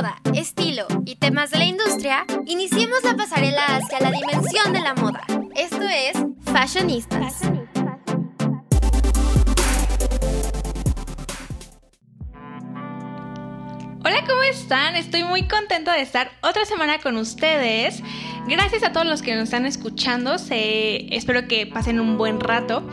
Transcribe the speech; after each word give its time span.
moda, 0.00 0.16
estilo 0.34 0.86
y 1.04 1.16
temas 1.16 1.50
de 1.50 1.58
la 1.58 1.66
industria, 1.66 2.24
iniciemos 2.46 3.04
la 3.04 3.16
pasarela 3.16 3.60
hacia 3.66 4.00
la 4.00 4.10
dimensión 4.10 4.72
de 4.72 4.80
la 4.80 4.94
moda. 4.94 5.20
Esto 5.54 5.82
es 5.82 6.12
Fashionistas. 6.50 7.42
Hola, 14.02 14.24
¿cómo 14.26 14.42
están? 14.44 14.96
Estoy 14.96 15.24
muy 15.24 15.46
contenta 15.46 15.92
de 15.92 16.00
estar 16.00 16.30
otra 16.40 16.64
semana 16.64 16.98
con 17.00 17.18
ustedes. 17.18 18.02
Gracias 18.48 18.82
a 18.82 18.92
todos 18.92 19.06
los 19.06 19.20
que 19.20 19.34
nos 19.34 19.44
están 19.44 19.66
escuchando. 19.66 20.36
Espero 20.48 21.46
que 21.46 21.66
pasen 21.66 22.00
un 22.00 22.16
buen 22.16 22.40
rato. 22.40 22.88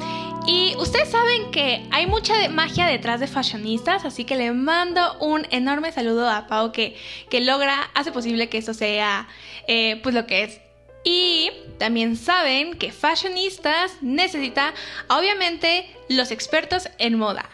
Y 0.48 0.76
ustedes 0.78 1.10
saben 1.10 1.52
que 1.52 1.86
hay 1.92 2.08
mucha 2.08 2.34
magia 2.48 2.86
detrás 2.86 3.20
de 3.20 3.28
fashionistas, 3.28 4.06
así 4.06 4.24
que 4.24 4.38
le 4.38 4.54
mando 4.54 5.18
un 5.20 5.46
enorme 5.52 5.92
saludo 5.92 6.30
a 6.30 6.48
Pau 6.48 6.72
que, 6.72 6.96
que 7.30 7.42
logra, 7.42 7.92
hace 7.94 8.14
posible 8.14 8.48
que 8.48 8.58
esto 8.58 8.74
sea 8.74 9.28
eh, 9.68 10.00
pues 10.04 10.16
lo 10.16 10.26
que 10.26 10.44
es. 10.44 10.62
Y 11.04 11.52
también 11.78 12.16
saben 12.16 12.78
que 12.78 12.94
fashionistas 12.94 14.02
necesita 14.02 14.74
obviamente 15.10 15.86
los 16.08 16.32
expertos 16.32 16.88
en 16.98 17.18
moda. 17.18 17.50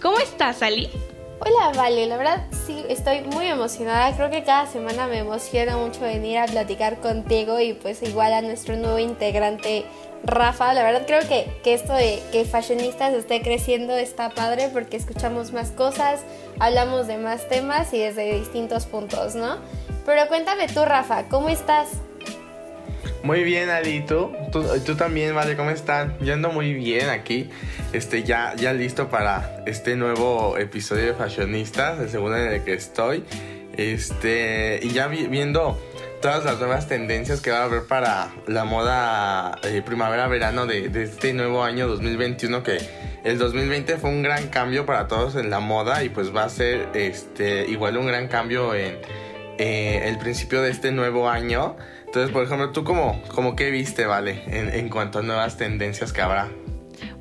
¿Cómo 0.00 0.20
estás, 0.20 0.62
Ali? 0.62 0.88
Hola, 1.40 1.72
Vale, 1.74 2.06
la 2.06 2.16
verdad 2.16 2.46
sí, 2.66 2.84
estoy 2.88 3.22
muy 3.22 3.46
emocionada. 3.46 4.14
Creo 4.14 4.30
que 4.30 4.44
cada 4.44 4.66
semana 4.66 5.08
me 5.08 5.18
emociona 5.18 5.76
mucho 5.78 6.02
venir 6.02 6.38
a 6.38 6.46
platicar 6.46 7.00
contigo 7.00 7.58
y 7.58 7.72
pues 7.72 8.02
igual 8.02 8.34
a 8.34 8.42
nuestro 8.42 8.76
nuevo 8.76 9.00
integrante 9.00 9.84
Rafa. 10.24 10.74
La 10.74 10.82
verdad 10.82 11.04
creo 11.06 11.20
que, 11.20 11.46
que 11.62 11.74
esto 11.74 11.92
de 11.92 12.22
que 12.32 12.44
Fashionistas 12.44 13.12
esté 13.14 13.42
creciendo 13.42 13.96
está 13.96 14.30
padre 14.30 14.68
porque 14.72 14.96
escuchamos 14.96 15.52
más 15.52 15.70
cosas, 15.70 16.20
hablamos 16.58 17.06
de 17.06 17.18
más 17.18 17.48
temas 17.48 17.92
y 17.92 17.98
desde 17.98 18.34
distintos 18.38 18.86
puntos, 18.86 19.34
¿no? 19.34 19.58
Pero 20.06 20.26
cuéntame 20.28 20.66
tú, 20.68 20.84
Rafa, 20.84 21.24
¿cómo 21.28 21.48
estás? 21.48 21.88
Muy 23.22 23.44
bien, 23.44 23.68
Ali, 23.68 24.00
¿tú? 24.06 24.32
¿tú? 24.50 24.96
también, 24.96 25.34
vale, 25.34 25.54
¿cómo 25.54 25.70
están? 25.70 26.16
Yo 26.20 26.32
ando 26.32 26.50
muy 26.50 26.72
bien 26.72 27.10
aquí, 27.10 27.50
este, 27.92 28.22
ya, 28.22 28.54
ya 28.56 28.72
listo 28.72 29.10
para 29.10 29.62
este 29.66 29.94
nuevo 29.94 30.56
episodio 30.56 31.06
de 31.06 31.14
Fashionistas, 31.14 32.00
el 32.00 32.08
segundo 32.08 32.38
en 32.38 32.54
el 32.54 32.64
que 32.64 32.72
estoy, 32.72 33.24
este, 33.76 34.80
y 34.82 34.90
ya 34.92 35.08
viendo 35.08 35.78
todas 36.20 36.44
las 36.44 36.58
nuevas 36.58 36.86
tendencias 36.86 37.40
que 37.40 37.50
va 37.50 37.60
a 37.60 37.64
haber 37.64 37.86
para 37.86 38.30
la 38.46 38.64
moda 38.64 39.58
eh, 39.62 39.82
primavera-verano 39.84 40.66
de, 40.66 40.90
este 41.02 41.32
nuevo 41.32 41.62
año 41.62 41.88
2021 41.88 42.62
que 42.62 42.78
el 43.24 43.38
2020 43.38 43.96
fue 43.98 44.10
un 44.10 44.22
gran 44.22 44.48
cambio 44.48 44.86
para 44.86 45.08
todos 45.08 45.36
en 45.36 45.50
la 45.50 45.60
moda 45.60 46.04
y 46.04 46.08
pues 46.08 46.34
va 46.34 46.44
a 46.44 46.48
ser 46.48 46.88
este 46.94 47.66
igual 47.68 47.96
un 47.96 48.06
gran 48.06 48.28
cambio 48.28 48.74
en 48.74 48.98
eh, 49.58 50.08
el 50.08 50.18
principio 50.18 50.62
de 50.62 50.70
este 50.70 50.92
nuevo 50.92 51.28
año 51.28 51.76
entonces, 52.10 52.32
por 52.32 52.42
ejemplo, 52.42 52.70
¿tú 52.70 52.82
cómo 52.82 53.54
qué 53.54 53.70
viste, 53.70 54.04
Vale, 54.04 54.42
en, 54.48 54.88
cuanto 54.88 55.20
a 55.20 55.22
nuevas 55.22 55.56
tendencias 55.56 56.12
que 56.12 56.20
habrá? 56.20 56.48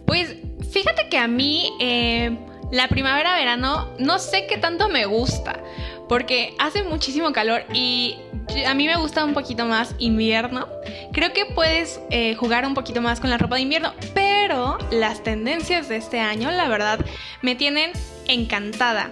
Pues 0.08 0.36
fíjate 0.72 1.10
que 1.10 1.20
a 1.20 1.28
mí 1.28 1.78
eh, 1.80 2.36
la 2.72 2.88
primavera-verano 2.88 3.92
no 4.00 4.18
sé 4.18 4.48
qué 4.48 4.58
tanto 4.58 4.90
me 4.90 5.06
gusta, 5.06 5.62
porque 6.10 6.56
hace 6.58 6.84
muchísimo 6.84 7.32
calor 7.32 7.64
y 7.72 8.18
a 8.66 8.74
mí 8.74 8.88
me 8.88 8.98
gusta 8.98 9.24
un 9.24 9.34
poquito 9.34 9.66
más 9.66 9.96
invierno. 10.00 10.68
Creo 11.14 11.32
que 11.32 11.46
puedes 11.46 12.02
eh, 12.10 12.36
jugar 12.36 12.66
un 12.66 12.74
poquito 12.74 13.00
más 13.00 13.20
con 13.22 13.30
la 13.30 13.38
ropa 13.38 13.56
de 13.56 13.62
invierno, 13.62 13.94
pero 14.16 14.78
las 14.92 15.24
tendencias 15.24 15.88
de 15.88 15.98
este 15.98 16.20
año, 16.20 16.50
la 16.52 16.68
verdad, 16.68 17.06
me 17.44 17.56
tienen 17.56 17.92
encantada. 18.28 19.12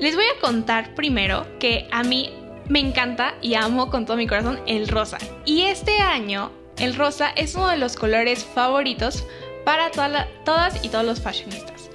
Les 0.00 0.16
voy 0.16 0.24
a 0.24 0.40
contar 0.40 0.94
primero 0.94 1.46
que 1.60 1.86
a 1.92 2.02
mí 2.02 2.30
me 2.68 2.80
encanta 2.80 3.34
y 3.42 3.54
amo 3.54 3.90
con 3.90 4.06
todo 4.06 4.16
mi 4.16 4.26
corazón 4.26 4.58
el 4.66 4.88
rosa. 4.88 5.18
Y 5.44 5.62
este 5.62 5.98
año 6.00 6.50
el 6.78 6.94
rosa 6.94 7.30
es 7.36 7.54
uno 7.54 7.68
de 7.68 7.76
los 7.76 7.96
colores 7.96 8.44
favoritos 8.44 9.24
para 9.64 9.90
todas 9.90 10.84
y 10.84 10.88
todos 10.88 11.04
los 11.04 11.20
fashionistas. 11.20 11.90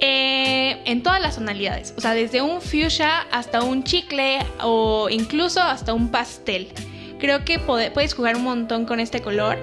Eh, 0.00 0.80
en 0.86 1.02
todas 1.02 1.20
las 1.20 1.36
tonalidades, 1.36 1.94
o 1.96 2.00
sea, 2.00 2.12
desde 2.12 2.40
un 2.40 2.60
fuchsia 2.60 3.26
hasta 3.30 3.62
un 3.62 3.84
chicle 3.84 4.38
o 4.62 5.08
incluso 5.10 5.60
hasta 5.60 5.92
un 5.92 6.10
pastel. 6.10 6.68
Creo 7.18 7.44
que 7.44 7.58
puedes 7.58 8.14
jugar 8.14 8.36
un 8.36 8.44
montón 8.44 8.86
con 8.86 8.98
este 8.98 9.20
color, 9.20 9.58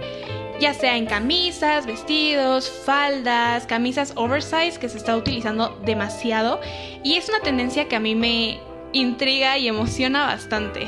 ya 0.59 0.75
sea 0.75 0.95
en 0.95 1.07
camisas, 1.07 1.87
vestidos, 1.87 2.69
faldas, 2.69 3.65
camisas 3.65 4.13
oversize 4.15 4.77
que 4.79 4.89
se 4.89 4.97
está 4.97 5.15
utilizando 5.15 5.79
demasiado 5.83 6.59
y 7.03 7.15
es 7.15 7.29
una 7.29 7.39
tendencia 7.39 7.87
que 7.87 7.95
a 7.95 7.99
mí 7.99 8.13
me, 8.13 8.59
intriga 8.93 9.57
y 9.57 9.67
emociona 9.67 10.25
bastante. 10.25 10.87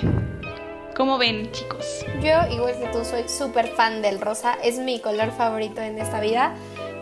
¿Cómo 0.96 1.18
ven, 1.18 1.52
chicos? 1.52 2.06
Yo, 2.22 2.54
igual 2.54 2.78
que 2.80 2.88
tú, 2.92 3.06
soy 3.06 3.30
súper 3.30 3.68
fan 3.70 4.02
del 4.02 4.20
rosa. 4.20 4.58
Es 4.64 4.80
mi 4.80 5.00
color 5.00 5.32
favorito 5.32 5.82
en 5.82 5.98
esta 5.98 6.20
vida. 6.20 6.56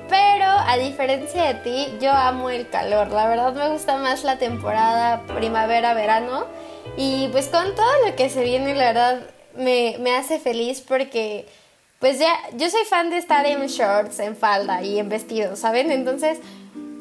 Pero 0.09 0.45
a 0.45 0.77
diferencia 0.77 1.43
de 1.45 1.53
ti, 1.55 1.87
yo 2.01 2.11
amo 2.11 2.49
el 2.49 2.69
calor. 2.69 3.09
La 3.09 3.27
verdad 3.27 3.53
me 3.53 3.69
gusta 3.69 3.97
más 3.97 4.23
la 4.23 4.37
temporada 4.37 5.21
primavera-verano. 5.35 6.45
Y 6.95 7.27
pues 7.29 7.47
con 7.47 7.75
todo 7.75 8.05
lo 8.05 8.15
que 8.15 8.29
se 8.29 8.43
viene, 8.43 8.73
la 8.75 8.85
verdad 8.85 9.21
me, 9.55 9.97
me 9.99 10.15
hace 10.15 10.39
feliz 10.39 10.81
porque 10.81 11.45
pues 11.99 12.19
ya 12.19 12.33
yo 12.53 12.69
soy 12.69 12.85
fan 12.85 13.09
de 13.09 13.17
estar 13.17 13.45
en 13.45 13.65
shorts, 13.67 14.19
en 14.19 14.35
falda 14.35 14.81
y 14.83 14.99
en 14.99 15.09
vestidos, 15.09 15.59
¿saben? 15.59 15.91
Entonces 15.91 16.39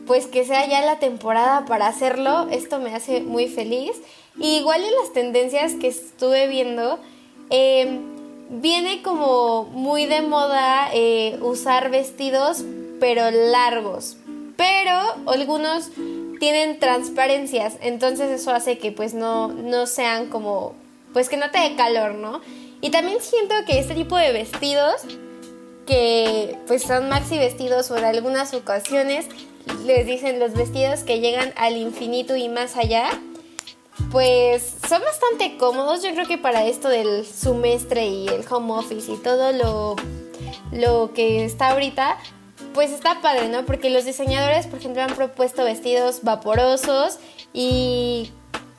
pues 0.07 0.27
que 0.27 0.45
sea 0.45 0.67
ya 0.67 0.83
la 0.83 0.99
temporada 0.99 1.65
para 1.67 1.89
hacerlo, 1.89 2.49
esto 2.51 2.79
me 2.79 2.95
hace 2.95 3.21
muy 3.21 3.49
feliz. 3.49 3.93
Igual 4.39 4.85
en 4.85 4.95
las 5.01 5.13
tendencias 5.13 5.75
que 5.75 5.89
estuve 5.89 6.47
viendo, 6.47 6.99
em, 7.51 8.01
viene 8.49 9.03
como 9.03 9.65
muy 9.65 10.07
de 10.07 10.23
moda 10.23 10.89
eh, 10.93 11.39
usar 11.43 11.91
vestidos 11.91 12.65
pero 13.01 13.31
largos, 13.31 14.17
pero 14.57 14.99
algunos 15.27 15.91
tienen 16.39 16.79
transparencias, 16.79 17.77
entonces 17.81 18.31
eso 18.31 18.53
hace 18.53 18.79
que 18.79 18.93
pues 18.93 19.15
no, 19.15 19.49
no 19.49 19.87
sean 19.87 20.27
como, 20.29 20.75
pues 21.13 21.29
que 21.29 21.37
no 21.37 21.51
te 21.51 21.59
dé 21.59 21.77
calor, 21.77 22.15
¿no? 22.15 22.41
Y 22.81 22.91
también 22.91 23.21
siento 23.21 23.55
que 23.67 23.79
este 23.79 23.95
tipo 23.95 24.17
de 24.17 24.33
vestidos, 24.33 25.03
que 25.87 26.59
pues 26.67 26.83
son 26.83 27.09
maxi 27.09 27.39
vestidos 27.39 27.91
en 27.91 28.05
algunas 28.05 28.53
ocasiones, 28.55 29.27
les 29.85 30.07
dicen 30.07 30.39
los 30.39 30.53
vestidos 30.55 31.01
que 31.01 31.21
llegan 31.21 31.53
al 31.57 31.77
infinito 31.77 32.37
y 32.37 32.49
más 32.49 32.77
allá, 32.77 33.09
pues 34.11 34.77
son 34.89 35.01
bastante 35.03 35.57
cómodos. 35.57 36.03
Yo 36.03 36.13
creo 36.13 36.27
que 36.27 36.39
para 36.39 36.67
esto 36.67 36.89
del 36.89 37.25
semestre 37.25 38.07
y 38.07 38.29
el 38.29 38.45
home 38.49 38.73
office 38.75 39.11
y 39.11 39.17
todo 39.17 39.53
lo, 39.53 39.97
lo 40.73 41.13
que 41.15 41.45
está 41.45 41.71
ahorita, 41.71 42.19
pues 42.77 42.93
está 42.93 43.23
padre, 43.23 43.49
¿no? 43.49 43.65
Porque 43.65 43.89
los 43.89 44.05
diseñadores, 44.05 44.67
por 44.67 44.79
ejemplo, 44.79 45.03
han 45.03 45.15
propuesto 45.15 45.65
vestidos 45.65 46.21
vaporosos 46.23 47.19
y 47.55 48.31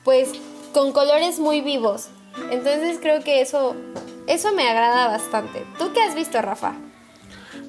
pues 0.04 0.30
con 0.72 0.92
colores 0.92 1.40
muy 1.40 1.60
vivos. 1.62 2.06
Entonces 2.52 2.98
creo 3.02 3.24
que 3.24 3.40
eso, 3.40 3.74
eso 4.28 4.52
me 4.52 4.68
agrada 4.68 5.08
bastante. 5.08 5.66
¿Tú 5.78 5.92
qué 5.92 6.00
has 6.00 6.14
visto, 6.14 6.40
Rafa? 6.40 6.74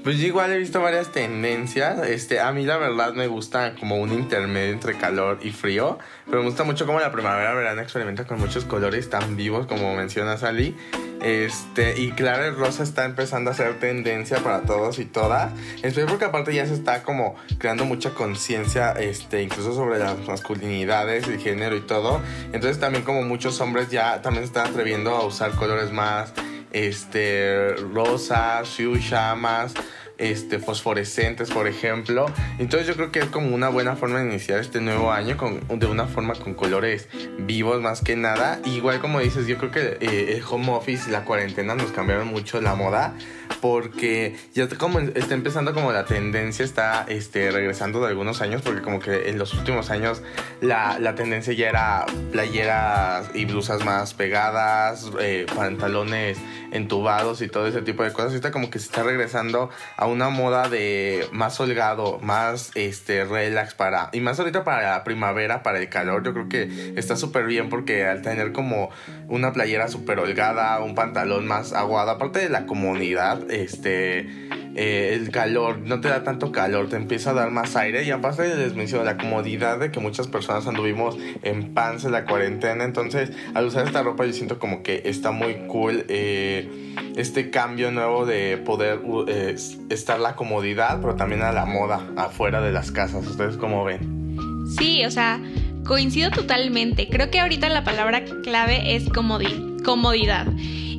Pues 0.03 0.17
yo 0.17 0.27
igual 0.27 0.49
he 0.53 0.57
visto 0.57 0.81
varias 0.81 1.11
tendencias. 1.11 2.07
Este, 2.07 2.39
a 2.39 2.53
mí 2.53 2.65
la 2.65 2.77
verdad 2.77 3.13
me 3.13 3.27
gusta 3.27 3.75
como 3.75 3.97
un 3.97 4.13
intermedio 4.13 4.71
entre 4.71 4.97
calor 4.97 5.39
y 5.41 5.51
frío. 5.51 5.99
Pero 6.25 6.39
me 6.39 6.45
gusta 6.45 6.63
mucho 6.63 6.85
como 6.85 7.01
la 7.01 7.11
primavera 7.11 7.53
verano 7.53 7.81
experimenta 7.81 8.25
con 8.25 8.39
muchos 8.39 8.63
colores 8.63 9.09
tan 9.09 9.35
vivos 9.35 9.67
como 9.67 9.93
mencionas 9.95 10.43
Ali. 10.43 10.73
Este, 11.21 11.99
y 11.99 12.11
claro, 12.11 12.45
el 12.45 12.55
rosa 12.55 12.83
está 12.83 13.03
empezando 13.03 13.51
a 13.51 13.53
ser 13.53 13.77
tendencia 13.79 14.37
para 14.37 14.61
todos 14.61 14.99
y 14.99 15.05
todas. 15.05 15.51
Espero 15.83 16.07
porque 16.07 16.23
aparte 16.23 16.53
ya 16.53 16.65
se 16.65 16.75
está 16.75 17.03
como 17.03 17.35
creando 17.57 17.83
mucha 17.83 18.11
conciencia, 18.11 18.93
este, 18.93 19.43
incluso 19.43 19.73
sobre 19.73 19.99
las 19.99 20.17
masculinidades, 20.25 21.27
el 21.27 21.39
género 21.39 21.75
y 21.75 21.81
todo. 21.81 22.21
Entonces 22.53 22.79
también 22.79 23.03
como 23.03 23.23
muchos 23.23 23.59
hombres 23.59 23.89
ya 23.89 24.21
también 24.21 24.45
se 24.45 24.47
están 24.47 24.67
atreviendo 24.67 25.11
a 25.11 25.25
usar 25.25 25.51
colores 25.51 25.91
más 25.91 26.31
este, 26.71 27.75
rosas, 27.93 28.69
fuchsia, 28.69 29.35
más 29.35 29.73
este, 30.19 30.59
fosforescentes, 30.59 31.49
por 31.49 31.67
ejemplo. 31.67 32.27
Entonces 32.59 32.87
yo 32.87 32.95
creo 32.95 33.11
que 33.11 33.19
es 33.19 33.25
como 33.25 33.55
una 33.55 33.69
buena 33.69 33.95
forma 33.95 34.19
de 34.19 34.27
iniciar 34.27 34.59
este 34.59 34.81
nuevo 34.81 35.11
año 35.11 35.37
con, 35.37 35.61
de 35.79 35.85
una 35.87 36.05
forma 36.05 36.35
con 36.35 36.53
colores 36.53 37.07
vivos 37.39 37.81
más 37.81 38.01
que 38.01 38.15
nada. 38.15 38.59
Igual 38.65 38.99
como 38.99 39.19
dices, 39.19 39.47
yo 39.47 39.57
creo 39.57 39.71
que 39.71 39.97
eh, 40.01 40.37
el 40.37 40.43
home 40.47 40.71
office 40.71 41.09
y 41.09 41.11
la 41.11 41.23
cuarentena 41.25 41.75
nos 41.75 41.91
cambiaron 41.91 42.27
mucho 42.27 42.61
la 42.61 42.75
moda 42.75 43.15
porque 43.61 44.37
ya 44.53 44.67
como 44.69 44.99
está 44.99 45.33
empezando 45.33 45.73
como 45.73 45.91
la 45.91 46.05
tendencia 46.05 46.63
está 46.63 47.05
este, 47.07 47.51
regresando 47.51 47.99
de 48.01 48.07
algunos 48.07 48.41
años 48.41 48.61
porque 48.61 48.81
como 48.81 48.99
que 48.99 49.29
en 49.29 49.37
los 49.37 49.53
últimos 49.53 49.89
años 49.89 50.21
la, 50.61 50.99
la 50.99 51.15
tendencia 51.15 51.53
ya 51.53 51.69
era 51.69 52.05
playeras 52.31 53.31
y 53.33 53.45
blusas 53.45 53.83
más 53.83 54.13
pegadas, 54.13 55.11
eh, 55.19 55.45
pantalones 55.55 56.37
entubados 56.71 57.41
y 57.41 57.47
todo 57.47 57.67
ese 57.67 57.81
tipo 57.81 58.03
de 58.03 58.13
cosas. 58.13 58.31
Ahorita 58.31 58.51
como 58.51 58.69
que 58.69 58.79
se 58.79 58.85
está 58.85 59.03
regresando 59.03 59.69
a 59.97 60.05
una 60.09 60.29
moda 60.29 60.69
de 60.69 61.27
más 61.31 61.59
holgado, 61.59 62.19
más 62.19 62.71
este 62.75 63.25
relax 63.25 63.73
para 63.73 64.09
y 64.13 64.21
más 64.21 64.39
ahorita 64.39 64.63
para 64.63 64.91
la 64.91 65.03
primavera, 65.03 65.63
para 65.63 65.79
el 65.79 65.89
calor, 65.89 66.23
yo 66.23 66.33
creo 66.33 66.49
que 66.49 66.93
está 66.95 67.15
súper 67.15 67.45
bien 67.45 67.69
porque 67.69 68.05
al 68.05 68.21
tener 68.21 68.51
como 68.51 68.89
una 69.27 69.53
playera 69.53 69.87
súper 69.87 70.19
holgada, 70.19 70.79
un 70.81 70.95
pantalón 70.95 71.47
más 71.47 71.73
aguado, 71.73 72.11
aparte 72.11 72.39
de 72.39 72.49
la 72.49 72.65
comodidad, 72.65 73.49
este 73.51 74.27
eh, 74.75 75.13
el 75.13 75.31
calor, 75.31 75.79
no 75.79 75.99
te 75.99 76.07
da 76.09 76.23
tanto 76.23 76.51
calor, 76.51 76.89
te 76.89 76.95
empieza 76.95 77.31
a 77.31 77.33
dar 77.33 77.51
más 77.51 77.75
aire 77.75 78.03
y 78.03 78.11
aparte 78.11 78.55
les 78.55 78.75
menciono 78.75 79.03
la 79.03 79.17
comodidad 79.17 79.79
de 79.79 79.91
que 79.91 79.99
muchas 79.99 80.27
personas 80.27 80.67
anduvimos 80.67 81.17
en 81.43 81.73
pants 81.73 82.05
en 82.05 82.11
la 82.11 82.25
cuarentena, 82.25 82.83
entonces 82.83 83.31
al 83.53 83.65
usar 83.65 83.87
esta 83.87 84.03
ropa 84.03 84.25
yo 84.25 84.33
siento 84.33 84.59
como 84.59 84.83
que 84.83 85.01
está 85.05 85.31
muy 85.31 85.55
cool 85.67 86.05
eh, 86.07 86.95
este 87.15 87.49
cambio 87.49 87.91
nuevo 87.91 88.25
de 88.25 88.57
poder 88.57 89.01
eh, 89.27 89.55
estar 89.99 90.19
la 90.19 90.35
comodidad, 90.35 90.99
pero 91.01 91.15
también 91.15 91.43
a 91.43 91.51
la 91.51 91.65
moda 91.65 92.01
afuera 92.15 92.61
de 92.61 92.71
las 92.71 92.91
casas, 92.91 93.27
¿ustedes 93.27 93.57
cómo 93.57 93.83
ven? 93.83 94.37
Sí, 94.77 95.05
o 95.05 95.11
sea, 95.11 95.39
coincido 95.85 96.31
totalmente, 96.31 97.07
creo 97.09 97.29
que 97.29 97.39
ahorita 97.39 97.69
la 97.69 97.83
palabra 97.83 98.23
clave 98.43 98.95
es 98.95 99.09
comodidad. 99.09 100.47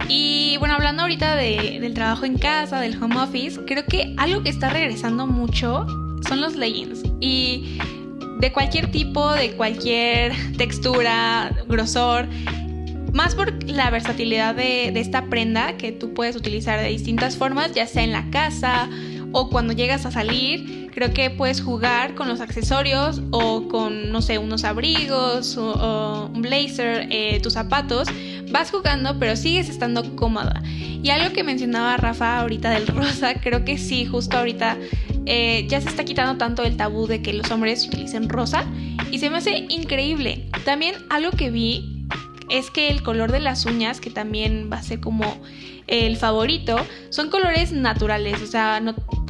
Y 0.09 0.57
bueno, 0.59 0.75
hablando 0.75 1.03
ahorita 1.03 1.37
del 1.37 1.95
trabajo 1.95 2.25
en 2.25 2.37
casa, 2.37 2.81
del 2.81 3.01
home 3.03 3.17
office, 3.17 3.61
creo 3.67 3.85
que 3.87 4.15
algo 4.19 4.43
que 4.43 4.51
está 4.51 4.69
regresando 4.69 5.27
mucho 5.27 5.87
son 6.27 6.41
los 6.41 6.57
leggings. 6.57 7.03
Y 7.21 7.79
de 8.41 8.53
cualquier 8.53 8.91
tipo, 8.91 9.31
de 9.33 9.53
cualquier 9.53 10.33
textura, 10.57 11.53
grosor. 11.69 12.27
Más 13.13 13.35
por 13.35 13.65
la 13.65 13.91
versatilidad 13.91 14.55
de, 14.55 14.89
esta 15.01 15.27
prenda 15.27 15.77
que 15.77 15.93
tú 15.93 16.15
puedes 16.15 16.37
utilizar 16.37 16.81
de 16.81 16.89
distintas 16.89 17.37
formas, 17.37 17.73
ya 17.73 17.87
sea 17.87 18.05
en 18.05 18.13
la 18.13 18.31
casa 18.31 18.89
o 19.33 19.49
cuando 19.49 19.73
llegas 19.73 20.07
a 20.07 20.11
salir, 20.11 20.91
creo 20.93 21.13
que 21.13 21.31
puedes 21.31 21.61
jugar 21.61 22.15
con 22.15 22.29
los 22.29 22.41
accesorios 22.41 23.23
o 23.31 23.69
con, 23.69 24.11
no 24.11 24.23
sé, 24.23 24.39
unos 24.39 24.65
abrigos 24.65 25.57
o, 25.57 26.31
un 26.33 26.43
blazer, 26.43 27.07
eh, 27.11 27.41
tus 27.41 27.53
zapatos 27.55 28.09
vas 28.51 28.71
jugando, 28.71 29.19
pero 29.19 29.37
sigues 29.37 29.69
estando 29.69 30.17
cómoda. 30.17 30.63
Y 31.03 31.11
algo 31.11 31.33
que 31.33 31.45
mencionaba 31.45 31.97
Rafa 31.97 32.41
ahorita 32.41 32.71
del 32.71 32.87
rosa, 32.89 33.35
creo 33.35 33.65
que 33.65 33.79
sí, 33.79 34.05
justo 34.05 34.37
ahorita 34.37 34.77
eh, 35.27 35.67
ya 35.69 35.81
se 35.81 35.89
está 35.89 36.05
quitando 36.05 36.37
tanto 36.39 36.65
el 36.65 36.77
tabú 36.77 37.07
de 37.07 37.23
que 37.23 37.33
los 37.33 37.51
hombres 37.51 37.87
utilicen 37.87 38.29
rosa 38.29 38.65
y 39.11 39.19
se 39.19 39.31
me 39.31 39.39
hace 39.39 39.67
increíble. 39.69 40.49
También 40.65 40.97
algo 41.09 41.31
que 41.31 41.51
vi 41.51 42.00
es 42.51 42.71
que 42.71 42.91
el 42.91 43.03
color 43.03 43.33
de 43.33 43.41
las 43.41 43.65
uñas, 43.65 44.01
que 44.01 44.11
también 44.11 44.69
va 44.73 44.79
a 44.79 44.83
ser 44.83 45.01
como 45.01 45.25
el 45.87 46.17
favorito, 46.17 46.77
son 47.11 47.31
colores 47.31 47.73
naturales, 47.73 48.41
o 48.43 48.47
sea, 48.47 48.81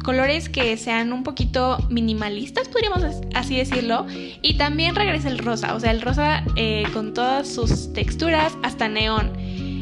colores 0.03 0.49
que 0.49 0.77
sean 0.77 1.13
un 1.13 1.23
poquito 1.23 1.77
minimalistas, 1.89 2.67
podríamos 2.67 3.03
así 3.33 3.57
decirlo. 3.57 4.05
Y 4.41 4.57
también 4.57 4.95
regresa 4.95 5.29
el 5.29 5.39
rosa, 5.39 5.75
o 5.75 5.79
sea, 5.79 5.91
el 5.91 6.01
rosa 6.01 6.43
eh, 6.55 6.83
con 6.93 7.13
todas 7.13 7.47
sus 7.47 7.93
texturas, 7.93 8.53
hasta 8.63 8.87
neón. 8.87 9.31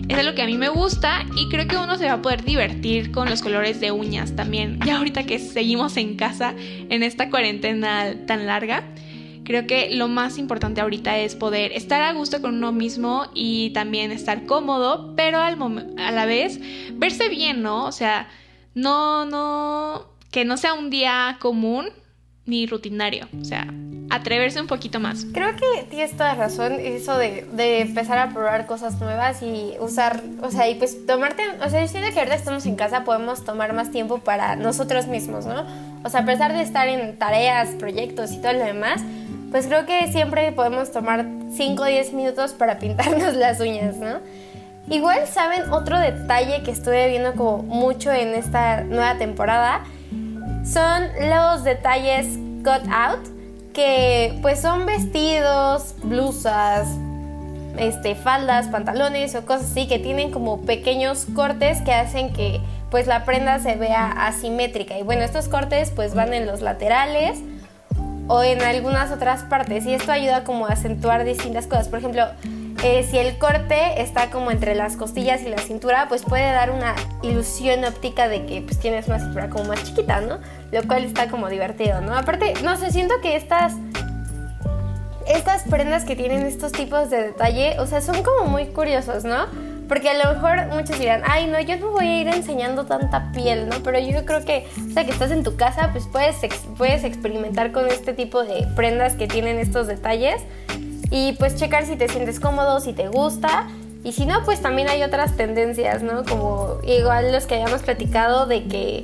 Es 0.09 0.18
algo 0.18 0.33
que 0.33 0.41
a 0.41 0.47
mí 0.47 0.57
me 0.57 0.69
gusta 0.69 1.24
y 1.36 1.50
creo 1.50 1.68
que 1.68 1.77
uno 1.77 1.95
se 1.95 2.06
va 2.06 2.13
a 2.13 2.21
poder 2.21 2.44
divertir 2.44 3.12
con 3.12 3.30
los 3.30 3.44
colores 3.44 3.80
de 3.80 3.91
uñas 3.91 4.36
también. 4.36 4.80
Ya 4.83 4.97
ahorita 4.97 5.24
que 5.24 5.38
seguimos 5.38 5.97
en 5.97 6.15
casa 6.15 6.56
en 6.57 7.03
esta 7.03 7.30
cuarentena 7.30 8.15
tan 8.25 8.47
larga, 8.47 8.83
creo 9.50 9.66
que 9.66 9.90
lo 9.90 10.07
más 10.07 10.38
importante 10.38 10.80
ahorita 10.80 11.18
es 11.18 11.34
poder 11.34 11.72
estar 11.72 12.04
a 12.04 12.13
gusto 12.13 12.40
con 12.40 12.57
uno 12.57 12.72
mismo 12.72 13.25
y 13.34 13.72
también 13.72 14.12
estar 14.12 14.46
cómodo, 14.46 15.16
pero 15.16 15.40
al 15.40 15.57
a 15.98 16.12
la 16.12 16.25
vez 16.28 16.60
verse 16.94 17.30
bien, 17.30 17.63
¿no? 17.63 17.86
O 17.86 17.92
sea, 17.92 18.30
no, 18.75 19.25
no, 19.25 20.06
que 20.30 20.46
no 20.46 20.56
sea 20.56 20.75
un 20.75 20.92
día 20.92 21.38
común 21.42 21.88
ni 22.46 22.68
rutinario, 22.68 23.28
o 23.42 23.44
sea, 23.44 23.66
atreverse 24.12 24.62
un 24.62 24.68
poquito 24.68 25.00
más. 25.00 25.25
Creo 25.34 25.56
que 25.56 25.84
tienes 25.90 26.12
toda 26.12 26.36
razón, 26.36 26.74
eso 26.74 27.18
de, 27.18 27.48
de, 27.51 27.81
empezar 27.81 28.19
a 28.19 28.30
probar 28.30 28.68
cosas 28.68 29.00
nuevas 29.00 29.42
y 29.42 29.74
usar, 29.80 30.22
o 30.44 30.51
sea, 30.51 30.69
y 30.69 30.75
pues 30.75 31.07
tomarte, 31.07 31.42
o 31.66 31.69
sea, 31.72 31.81
yo 31.81 31.88
siento 31.88 32.12
que 32.13 32.19
ahorita 32.19 32.36
estamos 32.36 32.68
en 32.68 32.75
casa, 32.75 33.04
podemos 33.04 33.44
tomar 33.46 33.74
más 33.74 33.90
tiempo 33.90 34.19
para 34.19 34.56
nosotros 34.56 35.07
mismos, 35.07 35.48
¿no? 35.48 35.66
O 36.04 36.10
sea, 36.10 36.19
a 36.19 36.25
pesar 36.25 36.54
de 36.54 36.62
estar 36.62 36.88
en 36.88 37.18
tareas, 37.18 37.69
proyectos 37.80 38.31
y 38.31 38.38
todo 38.42 38.54
lo 38.54 38.63
demás, 38.63 39.01
pues 39.51 39.68
creo 39.68 39.86
que 39.86 40.12
siempre 40.12 40.51
podemos 40.51 40.92
tomar 40.92 41.25
5 41.51 41.81
o 41.81 41.86
10 41.86 42.13
minutos 42.13 42.54
para 42.54 42.80
pintarnos 42.80 43.34
las 43.36 43.60
uñas, 43.60 43.98
¿no? 43.98 44.19
Igual 44.90 45.28
saben 45.28 45.72
otro 45.72 46.00
detalle 46.00 46.63
que 46.63 46.72
estuve 46.72 47.10
viendo 47.10 47.34
como 47.34 47.63
mucho 47.63 48.12
en 48.12 48.34
esta 48.34 48.81
nueva 48.81 49.18
temporada 49.18 49.84
son 50.66 51.04
los 51.30 51.63
detalles 51.63 52.25
cut 52.63 52.88
out 52.92 53.19
que 53.74 54.38
pues 54.42 54.60
son 54.60 54.86
vestidos, 54.86 55.96
blusas, 56.04 56.88
este, 57.78 58.16
faldas, 58.16 58.68
pantalones 58.68 59.36
o 59.36 59.46
cosas 59.46 59.72
así 59.72 59.88
que 59.88 60.00
tienen 60.00 60.31
como 60.31 60.62
pequeños 60.62 61.28
cortes 61.36 61.81
que 61.81 61.94
hacen 61.94 62.34
que 62.34 62.60
pues 62.90 63.07
la 63.07 63.25
prenda 63.25 63.60
se 63.60 63.75
vea 63.75 64.12
asimétrica 64.12 64.98
y 64.98 65.04
bueno 65.04 65.22
estos 65.22 65.48
cortes 65.48 65.92
pues 65.96 66.16
van 66.16 66.34
en 66.34 66.46
los 66.46 66.62
laterales 66.62 67.40
o 68.30 68.42
en 68.42 68.62
algunas 68.62 69.12
otras 69.12 69.44
partes 69.44 69.86
y 69.86 69.94
esto 69.94 70.14
ayuda 70.14 70.46
como 70.46 70.68
a 70.68 70.70
acentuar 70.70 71.26
distintas 71.26 71.68
cosas 71.68 71.90
por 71.90 72.00
ejemplo 72.00 72.24
eh, 72.81 73.06
si 73.10 73.18
el 73.18 73.38
corte 73.38 74.02
está 74.02 74.30
como 74.30 74.52
entre 74.52 74.74
las 74.74 74.96
costillas 74.96 75.42
y 75.42 75.50
la 75.50 75.58
cintura, 75.58 76.06
pues 76.08 76.24
puede 76.24 76.46
dar 76.46 76.72
una 76.72 76.96
ilusión 77.24 77.84
óptica 77.84 78.30
de 78.30 78.46
que 78.46 78.62
pues 78.62 78.80
tienes 78.80 79.08
una 79.10 79.20
cintura 79.20 79.50
como 79.50 79.66
más 79.66 79.84
chiquita, 79.84 80.22
¿no? 80.22 80.40
Lo 80.72 80.88
cual 80.88 81.04
está 81.04 81.28
como 81.28 81.50
divertido, 81.50 82.00
¿no? 82.00 82.18
Aparte, 82.18 82.54
no 82.64 82.78
sé, 82.78 82.92
siento 82.92 83.16
que 83.22 83.36
estas 83.36 83.74
estas 85.28 85.64
prendas 85.64 86.06
que 86.06 86.16
tienen 86.16 86.46
estos 86.46 86.72
tipos 86.72 87.10
de 87.10 87.22
detalle, 87.22 87.78
o 87.80 87.86
sea, 87.86 88.02
son 88.02 88.24
como 88.24 88.50
muy 88.50 88.68
curiosos, 88.68 89.25
¿no? 89.25 89.48
Porque 89.89 90.07
a 90.09 90.13
lo 90.13 90.36
mejor 90.36 90.68
muchos 90.68 91.00
dirán, 91.00 91.24
ay, 91.25 91.47
no, 91.47 91.59
yo 91.59 91.75
no 91.77 91.89
voy 91.89 92.06
a 92.06 92.21
ir 92.21 92.27
enseñando 92.27 92.86
tanta 92.86 93.31
piel, 93.31 93.68
¿no? 93.68 93.77
Pero 93.83 93.97
yo 94.00 94.24
creo 94.24 94.45
que, 94.45 94.68
o 94.88 94.94
sea, 94.94 95.03
que 95.03 95.12
estás 95.12 95.31
en 95.31 95.44
tu 95.44 95.56
casa, 95.56 95.89
pues 95.91 96.06
puedes, 96.06 96.38
puedes 96.77 97.03
experimentar 97.03 97.71
con 97.71 97.88
este 97.88 98.13
tipo 98.13 98.44
de 98.44 98.68
prendas 98.75 99.15
que 99.15 99.27
tienen 99.27 99.57
estos 99.57 99.88
detalles 99.88 100.44
y 101.09 101.33
pues 101.33 101.56
checar 101.56 101.88
si 101.88 101.95
te 101.95 102.07
sientes 102.07 102.39
cómodo, 102.39 102.80
si 102.80 102.94
te 102.94 103.07
gusta. 103.07 103.68
Y 104.03 104.13
si 104.13 104.27
no, 104.27 104.45
pues 104.45 104.62
también 104.62 104.89
hay 104.89 105.01
otras 105.03 105.36
tendencias, 105.36 106.03
¿no? 106.03 106.24
Como 106.24 106.77
igual 106.83 107.31
los 107.31 107.47
que 107.47 107.56
habíamos 107.56 107.81
platicado 107.81 108.45
de 108.45 108.65
que 108.65 109.03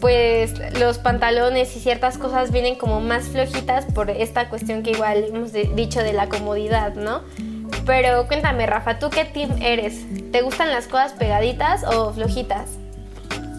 pues 0.00 0.54
los 0.78 0.98
pantalones 0.98 1.74
y 1.76 1.80
ciertas 1.80 2.18
cosas 2.18 2.52
vienen 2.52 2.76
como 2.76 3.00
más 3.00 3.28
flojitas 3.28 3.84
por 3.86 4.10
esta 4.10 4.48
cuestión 4.48 4.82
que 4.82 4.92
igual 4.92 5.24
hemos 5.28 5.52
dicho 5.52 6.00
de 6.00 6.12
la 6.12 6.28
comodidad, 6.28 6.94
¿no? 6.94 7.22
Pero 7.88 8.26
cuéntame, 8.26 8.66
Rafa, 8.66 8.98
¿tú 8.98 9.08
qué 9.08 9.24
team 9.24 9.62
eres? 9.62 10.04
¿Te 10.30 10.42
gustan 10.42 10.70
las 10.70 10.86
cosas 10.86 11.14
pegaditas 11.14 11.84
o 11.84 12.12
flojitas? 12.12 12.68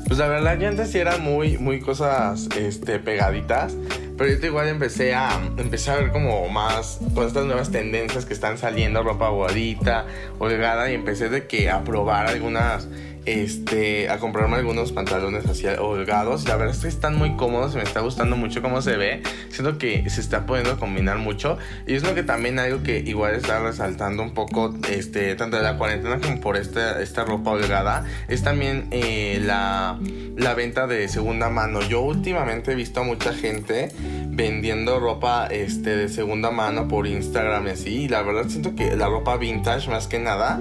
Pues 0.05 0.19
la 0.19 0.27
verdad, 0.27 0.55
yo 0.59 0.67
antes 0.67 0.91
sí 0.91 0.99
era 0.99 1.17
muy, 1.17 1.57
muy 1.57 1.79
cosas 1.79 2.47
este, 2.55 2.99
pegaditas. 2.99 3.75
Pero 4.19 4.31
yo 4.31 4.45
igual 4.45 4.67
empecé 4.67 5.15
a, 5.15 5.31
empecé 5.57 5.89
a 5.89 5.95
ver 5.95 6.11
como 6.11 6.47
más 6.47 6.99
con 7.15 7.25
estas 7.25 7.45
nuevas 7.45 7.71
tendencias 7.71 8.25
que 8.25 8.33
están 8.33 8.59
saliendo, 8.59 9.01
ropa 9.01 9.29
bodita, 9.29 10.05
holgada, 10.37 10.91
y 10.91 10.93
empecé 10.93 11.29
de 11.29 11.47
que 11.47 11.71
a 11.71 11.83
probar 11.83 12.27
algunas 12.27 12.87
este, 13.25 14.09
a 14.09 14.17
comprarme 14.17 14.57
algunos 14.57 14.91
pantalones 14.91 15.45
así 15.45 15.67
holgados. 15.67 16.47
La 16.47 16.55
verdad 16.55 16.75
es 16.75 16.81
que 16.81 16.87
están 16.87 17.15
muy 17.15 17.35
cómodos, 17.35 17.75
me 17.75 17.83
está 17.83 17.99
gustando 18.01 18.35
mucho 18.35 18.61
cómo 18.61 18.81
se 18.81 18.97
ve. 18.97 19.21
Siento 19.49 19.77
que 19.77 20.09
se 20.09 20.21
está 20.21 20.45
pudiendo 20.45 20.79
combinar 20.79 21.17
mucho. 21.17 21.57
Y 21.87 21.95
es 21.95 22.03
lo 22.03 22.15
que 22.15 22.23
también 22.23 22.59
algo 22.59 22.83
que 22.83 22.99
igual 22.99 23.35
está 23.35 23.59
resaltando 23.59 24.23
un 24.23 24.33
poco, 24.33 24.73
este, 24.89 25.35
tanto 25.35 25.57
de 25.57 25.63
la 25.63 25.77
cuarentena 25.77 26.19
como 26.19 26.41
por 26.41 26.57
esta, 26.57 27.01
esta 27.01 27.25
ropa 27.25 27.51
holgada, 27.51 28.05
es 28.27 28.43
también 28.43 28.87
eh, 28.91 29.41
la, 29.43 29.99
la 30.35 30.53
venta 30.53 30.87
de 30.87 31.07
segunda 31.07 31.49
mano. 31.49 31.81
Yo 31.81 32.01
últimamente 32.01 32.71
he 32.71 32.75
visto 32.75 33.01
a 33.01 33.03
mucha 33.03 33.33
gente 33.33 33.91
vendiendo 34.29 34.99
ropa 34.99 35.47
este, 35.47 35.95
de 35.95 36.09
segunda 36.09 36.51
mano 36.51 36.87
por 36.87 37.07
Instagram 37.07 37.67
y 37.67 37.69
así. 37.71 37.89
Y 37.89 38.07
la 38.07 38.21
verdad 38.21 38.45
siento 38.47 38.75
que 38.75 38.95
la 38.95 39.07
ropa 39.07 39.37
vintage 39.37 39.89
más 39.89 40.07
que 40.07 40.19
nada 40.19 40.59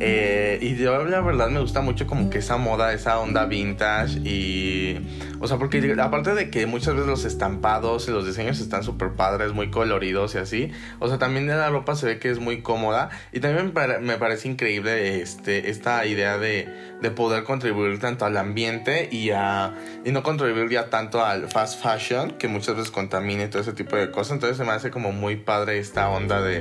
eh, 0.00 0.58
y 0.60 0.76
yo 0.76 1.04
la 1.04 1.20
verdad 1.20 1.48
me 1.50 1.60
gusta 1.60 1.80
mucho 1.80 2.06
como 2.06 2.30
que 2.30 2.38
esa 2.38 2.56
moda, 2.56 2.92
esa 2.92 3.18
onda 3.18 3.46
vintage 3.46 4.18
y... 4.24 5.00
O 5.40 5.46
sea, 5.46 5.56
porque 5.56 5.96
aparte 6.00 6.34
de 6.34 6.50
que 6.50 6.66
muchas 6.66 6.94
veces 6.94 7.08
los 7.08 7.24
estampados 7.24 8.08
y 8.08 8.10
los 8.10 8.26
diseños 8.26 8.60
están 8.60 8.82
súper 8.82 9.12
padres, 9.12 9.52
muy 9.52 9.70
coloridos 9.70 10.34
y 10.34 10.38
así, 10.38 10.72
o 10.98 11.08
sea, 11.08 11.18
también 11.18 11.46
de 11.46 11.54
la 11.54 11.70
ropa 11.70 11.94
se 11.94 12.06
ve 12.06 12.18
que 12.18 12.28
es 12.30 12.40
muy 12.40 12.60
cómoda 12.62 13.10
y 13.32 13.38
también 13.38 13.72
me, 14.02 14.16
parece 14.16 14.48
increíble 14.48 15.20
este, 15.20 15.70
esta 15.70 16.04
idea 16.06 16.38
de, 16.38 16.68
de, 17.00 17.10
poder 17.12 17.44
contribuir 17.44 18.00
tanto 18.00 18.24
al 18.24 18.36
ambiente 18.36 19.08
y, 19.12 19.30
a, 19.30 19.74
y 20.04 20.10
no 20.10 20.24
contribuir 20.24 20.68
ya 20.70 20.90
tanto 20.90 21.24
al 21.24 21.48
fast 21.48 21.80
fashion, 21.80 22.32
que 22.32 22.48
muchas 22.48 22.74
veces 22.74 22.90
contamina 22.90 23.44
y 23.44 23.48
todo 23.48 23.62
ese 23.62 23.72
tipo 23.72 23.94
de 23.94 24.10
cosas. 24.10 24.32
Entonces 24.34 24.56
se 24.56 24.64
me 24.64 24.72
hace 24.72 24.90
como 24.90 25.12
muy 25.12 25.36
padre 25.36 25.78
esta 25.78 26.08
onda 26.08 26.40
de 26.40 26.60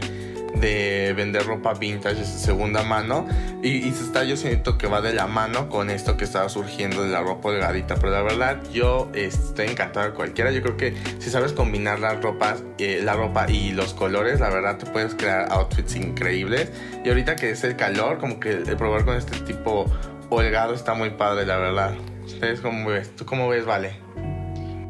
de 0.59 1.13
vender 1.15 1.45
ropa 1.45 1.73
vintage 1.73 2.15
de 2.15 2.25
segunda 2.25 2.83
mano. 2.83 3.27
Y, 3.63 3.91
se 3.91 4.03
está 4.03 4.23
yo 4.23 4.37
siento 4.37 4.77
que 4.77 4.87
va 4.87 5.01
de 5.01 5.13
la 5.13 5.27
mano 5.27 5.69
con 5.69 5.89
esto 5.89 6.17
que 6.17 6.23
estaba 6.23 6.49
surgiendo 6.49 7.03
de 7.03 7.09
la 7.09 7.21
ropa 7.21 7.49
holgadita. 7.49 7.95
Pero 7.95 8.11
la 8.11 8.21
verdad 8.21 8.61
yo 8.71 9.09
estoy 9.13 9.67
encantado 9.67 10.07
de 10.07 10.13
cualquiera. 10.13 10.51
Yo 10.51 10.61
creo 10.61 10.77
que 10.77 10.93
si 11.19 11.29
sabes 11.29 11.53
combinar 11.53 11.99
las 11.99 12.21
ropas 12.21 12.63
eh, 12.77 13.01
la 13.03 13.13
ropa 13.13 13.49
y 13.49 13.71
los 13.71 13.93
colores 13.93 14.39
la 14.39 14.49
verdad 14.49 14.77
te 14.77 14.85
puedes 14.85 15.15
crear 15.15 15.51
outfits 15.51 15.95
increíbles. 15.95 16.71
Y 17.03 17.09
ahorita 17.09 17.35
que 17.35 17.51
es 17.51 17.63
el 17.63 17.75
calor 17.75 18.19
como 18.19 18.39
que 18.39 18.51
el 18.51 18.77
probar 18.77 19.05
con 19.05 19.15
este 19.15 19.39
tipo 19.41 19.85
holgado 20.29 20.73
está 20.73 20.93
muy 20.93 21.11
padre 21.11 21.45
la 21.45 21.57
verdad. 21.57 21.95
Ustedes 22.25 22.59
cómo 22.59 22.89
ves 22.89 23.15
tú 23.15 23.25
cómo 23.25 23.47
ves 23.47 23.65
vale 23.65 24.07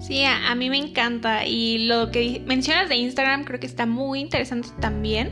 Sí, 0.07 0.23
a, 0.23 0.55
mí 0.55 0.69
me 0.69 0.77
encanta. 0.77 1.45
Y 1.45 1.85
lo 1.87 2.11
que 2.11 2.41
mencionas 2.45 2.87
de 2.87 2.95
Instagram 2.95 3.43
creo 3.43 3.59
que 3.59 3.65
está 3.65 3.85
muy 3.85 4.21
interesante 4.21 4.69
también. 4.79 5.31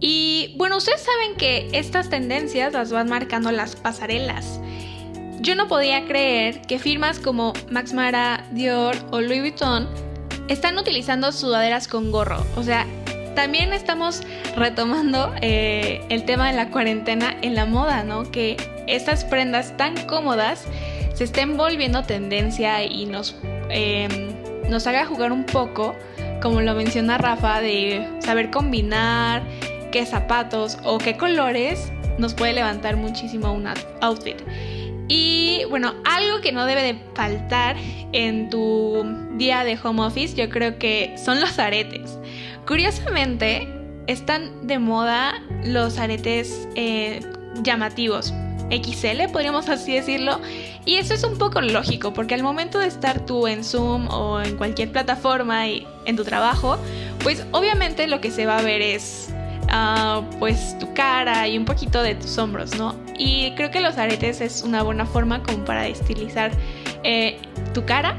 Y 0.00 0.54
bueno, 0.56 0.76
ustedes 0.76 1.02
saben 1.02 1.36
que 1.36 1.68
estas 1.72 2.08
tendencias 2.08 2.72
las 2.72 2.92
van 2.92 3.08
marcando 3.08 3.50
las 3.50 3.76
pasarelas. 3.76 4.60
Yo 5.40 5.54
no 5.54 5.68
podía 5.68 6.04
creer 6.04 6.62
que 6.62 6.78
firmas 6.78 7.18
como 7.18 7.52
Max 7.70 7.92
Mara, 7.92 8.44
Dior 8.52 8.96
o 9.10 9.20
Louis 9.20 9.40
Vuitton 9.40 9.88
están 10.48 10.78
utilizando 10.78 11.32
sudaderas 11.32 11.88
con 11.88 12.10
gorro. 12.10 12.44
O 12.56 12.62
sea, 12.62 12.86
también 13.34 13.72
estamos 13.72 14.22
retomando 14.56 15.32
eh, 15.40 16.04
el 16.08 16.24
tema 16.24 16.48
de 16.50 16.56
la 16.56 16.70
cuarentena 16.70 17.36
en 17.42 17.54
la 17.54 17.66
moda, 17.66 18.02
¿no? 18.02 18.30
Que 18.30 18.56
estas 18.86 19.24
prendas 19.24 19.76
tan 19.76 19.96
cómodas 20.06 20.64
se 21.14 21.24
estén 21.24 21.56
volviendo 21.56 22.02
tendencia 22.02 22.84
y 22.84 23.06
nos 23.06 23.36
Em, 23.70 24.10
nos 24.70 24.86
haga 24.86 25.06
jugar 25.06 25.32
un 25.32 25.44
poco, 25.44 25.94
como 26.42 26.60
lo 26.60 26.74
menciona 26.74 27.18
Rafa, 27.18 27.60
de 27.60 28.06
saber 28.20 28.50
combinar 28.50 29.42
qué 29.90 30.06
zapatos 30.06 30.78
o 30.84 30.98
qué 30.98 31.16
colores 31.16 31.92
nos 32.18 32.34
puede 32.34 32.52
levantar 32.52 32.96
muchísimo 32.96 33.52
un 33.52 33.68
outfit. 34.00 34.36
Y 35.08 35.62
bueno, 35.70 35.94
algo 36.04 36.40
que 36.40 36.52
no 36.52 36.66
debe 36.66 36.82
de 36.82 36.98
faltar 37.14 37.76
en 38.12 38.50
tu 38.50 39.04
día 39.36 39.64
de 39.64 39.78
home 39.82 40.02
office, 40.02 40.34
yo 40.36 40.50
creo 40.50 40.78
que 40.78 41.16
son 41.22 41.40
los 41.40 41.58
aretes. 41.58 42.18
Curiosamente, 42.66 43.66
están 44.06 44.66
de 44.66 44.78
moda 44.78 45.42
los 45.64 45.98
aretes 45.98 46.68
eh, 46.74 47.20
llamativos. 47.62 48.34
XL, 48.70 49.30
podríamos 49.32 49.68
así 49.70 49.94
decirlo. 49.94 50.40
Y 50.84 50.96
eso 50.96 51.14
es 51.14 51.24
un 51.24 51.38
poco 51.38 51.62
lógico, 51.62 52.12
porque 52.12 52.34
al 52.34 52.42
momento 52.42 52.78
de 52.78 52.86
estar 52.86 53.24
tú 53.24 53.46
en 53.46 53.64
Zoom 53.64 54.08
o 54.08 54.42
en 54.42 54.56
cualquier 54.56 54.92
plataforma 54.92 55.66
y 55.66 55.86
en 56.04 56.16
tu 56.16 56.24
trabajo, 56.24 56.78
pues 57.22 57.46
obviamente 57.52 58.06
lo 58.06 58.20
que 58.20 58.30
se 58.30 58.44
va 58.44 58.58
a 58.58 58.62
ver 58.62 58.82
es 58.82 59.32
ah, 59.68 60.22
pues 60.38 60.78
tu 60.78 60.92
cara 60.94 61.46
y 61.48 61.56
un 61.58 61.64
poquito 61.64 62.02
de 62.02 62.14
tus 62.14 62.38
hombros, 62.38 62.76
¿no? 62.76 62.94
Y 63.16 63.52
creo 63.54 63.70
que 63.70 63.80
los 63.80 63.98
aretes 63.98 64.40
es 64.40 64.62
una 64.62 64.82
buena 64.82 65.06
forma 65.06 65.42
como 65.42 65.64
para 65.64 65.86
estilizar 65.86 66.50
eh, 67.02 67.38
tu 67.74 67.84
cara. 67.84 68.16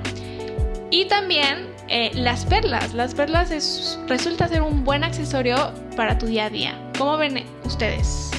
Y 0.92 1.06
también 1.06 1.68
eh, 1.88 2.12
las 2.14 2.46
perlas. 2.46 2.94
Las 2.94 3.14
perlas 3.14 3.52
es, 3.52 4.00
resulta 4.08 4.48
ser 4.48 4.62
un 4.62 4.84
buen 4.84 5.04
accesorio 5.04 5.56
para 5.96 6.18
tu 6.18 6.28
día 6.28 6.46
a 6.46 6.50
día. 6.50 6.92
¿Cómo 6.98 7.18
ven 7.18 7.46
ustedes, 7.64 8.32